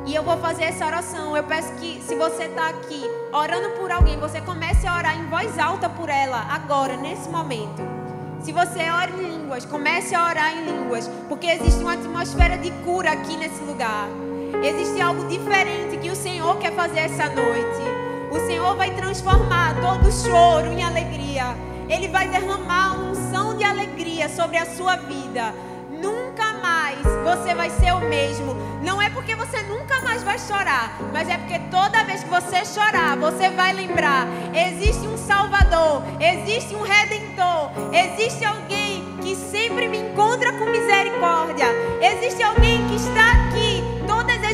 E 0.05 0.17
eu 0.17 0.25
vou 0.25 0.37
fazer 0.39 0.65
essa 0.65 0.85
oração. 0.85 1.37
Eu 1.37 1.45
peço 1.45 1.73
que, 1.75 2.03
se 2.03 2.17
você 2.17 2.45
está 2.45 2.71
aqui 2.71 3.09
orando 3.33 3.71
por 3.79 3.93
alguém, 3.93 4.19
você 4.19 4.41
comece 4.41 4.85
a 4.85 4.97
orar 4.97 5.17
em 5.17 5.27
voz 5.27 5.57
alta 5.61 5.89
por 5.89 6.09
ela, 6.09 6.45
agora, 6.51 6.97
nesse 6.97 7.29
momento. 7.29 7.83
Se 8.41 8.51
você 8.51 8.91
ora 8.91 9.13
em 9.13 9.39
línguas, 9.39 9.65
comece 9.65 10.13
a 10.13 10.27
orar 10.27 10.53
em 10.57 10.65
línguas, 10.65 11.09
porque 11.29 11.47
existe 11.47 11.81
uma 11.81 11.93
atmosfera 11.93 12.59
de 12.59 12.73
cura 12.85 13.13
aqui 13.13 13.37
nesse 13.37 13.63
lugar. 13.63 14.09
Existe 14.63 15.01
algo 15.01 15.27
diferente 15.27 15.97
que 15.97 16.11
o 16.11 16.17
Senhor 16.17 16.57
quer 16.59 16.73
fazer 16.73 17.01
essa 17.01 17.27
noite. 17.29 17.83
O 18.31 18.39
Senhor 18.47 18.77
vai 18.77 18.91
transformar 18.95 19.75
todo 19.81 20.13
choro 20.13 20.69
em 20.69 20.83
alegria. 20.83 21.57
Ele 21.89 22.09
vai 22.09 22.29
derramar 22.29 22.95
uma 22.95 23.11
unção 23.11 23.57
de 23.57 23.65
alegria 23.65 24.29
sobre 24.29 24.57
a 24.57 24.67
sua 24.67 24.97
vida. 24.97 25.55
Nunca 25.91 26.53
mais 26.55 26.99
você 27.25 27.55
vai 27.55 27.71
ser 27.71 27.93
o 27.93 28.01
mesmo. 28.01 28.55
Não 28.83 29.01
é 29.01 29.11
porque 29.11 29.35
você 29.35 29.63
nunca 29.63 30.01
mais 30.01 30.23
vai 30.23 30.39
chorar, 30.39 30.99
mas 31.13 31.29
é 31.29 31.37
porque 31.37 31.59
toda 31.71 32.05
vez 32.05 32.23
que 32.25 32.31
você 32.31 32.65
chorar, 32.65 33.17
você 33.17 33.51
vai 33.51 33.73
lembrar: 33.73 34.27
existe 34.55 35.07
um 35.07 35.17
Salvador, 35.17 36.03
existe 36.21 36.75
um 36.75 36.83
Redentor, 36.83 37.71
existe 37.93 38.45
alguém 38.45 39.05
que 39.23 39.37
sempre 39.37 39.89
me 39.89 39.99
encontra 39.99 40.53
com 40.53 40.67
misericórdia, 40.67 41.67
existe 42.01 42.43
alguém 42.43 42.87
que 42.89 42.97
está 42.97 43.33
aqui 43.33 43.62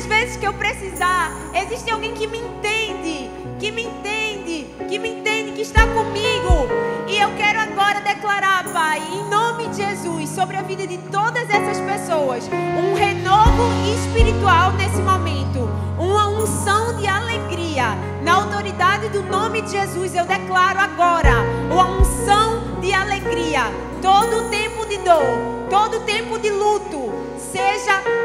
vezes 0.08 0.36
que 0.36 0.46
eu 0.46 0.54
precisar. 0.54 1.30
Existe 1.54 1.90
alguém 1.90 2.14
que 2.14 2.26
me 2.26 2.38
entende, 2.38 3.30
que 3.60 3.70
me 3.70 3.82
entende, 3.82 4.66
que 4.88 4.98
me 4.98 5.10
entende, 5.10 5.52
que 5.52 5.60
está 5.60 5.86
comigo. 5.86 6.66
E 7.06 7.18
eu 7.18 7.30
quero 7.36 7.60
agora 7.60 8.00
declarar, 8.00 8.64
Pai, 8.72 9.00
em 9.12 9.28
nome 9.28 9.68
de 9.68 9.76
Jesus, 9.76 10.30
sobre 10.30 10.56
a 10.56 10.62
vida 10.62 10.86
de 10.86 10.98
todas 10.98 11.48
essas 11.48 11.78
pessoas, 11.80 12.48
um 12.48 12.94
renovo 12.94 13.64
espiritual 13.94 14.72
nesse 14.72 15.00
momento, 15.02 15.68
uma 15.98 16.28
unção 16.28 16.96
de 16.96 17.06
alegria. 17.06 17.96
Na 18.22 18.34
autoridade 18.34 19.08
do 19.10 19.22
nome 19.22 19.62
de 19.62 19.72
Jesus, 19.72 20.14
eu 20.14 20.24
declaro 20.24 20.80
agora 20.80 21.34
uma 21.70 22.00
unção 22.00 22.80
de 22.80 22.92
alegria. 22.92 23.62
Todo 24.00 24.48
tempo 24.48 24.86
de 24.86 24.96
dor, 24.98 25.68
todo 25.68 26.00
tempo 26.04 26.38
de 26.38 26.50
luto, 26.50 27.10
seja 27.38 28.17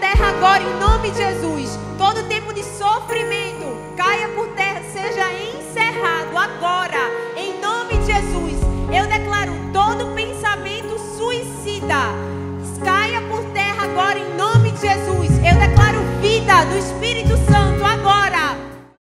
terra 0.00 0.30
agora 0.30 0.62
em 0.62 0.80
nome 0.80 1.10
de 1.10 1.18
Jesus. 1.18 1.78
Todo 1.98 2.26
tempo 2.28 2.52
de 2.52 2.64
sofrimento 2.64 3.76
caia 3.96 4.28
por 4.30 4.48
terra, 4.48 4.82
seja 4.92 5.30
encerrado 5.32 6.36
agora 6.36 6.98
em 7.36 7.60
nome 7.60 7.98
de 7.98 8.06
Jesus. 8.06 8.58
Eu 8.92 9.06
declaro 9.06 9.52
todo 9.72 10.14
pensamento 10.14 10.98
suicida 11.16 12.14
caia 12.82 13.20
por 13.28 13.44
terra 13.52 13.84
agora 13.84 14.18
em 14.18 14.36
nome 14.36 14.72
de 14.72 14.80
Jesus. 14.80 15.30
Eu 15.44 15.58
declaro 15.58 16.00
vida 16.20 16.64
do 16.64 16.78
Espírito 16.78 17.36
Santo 17.50 17.84
agora. 17.84 18.49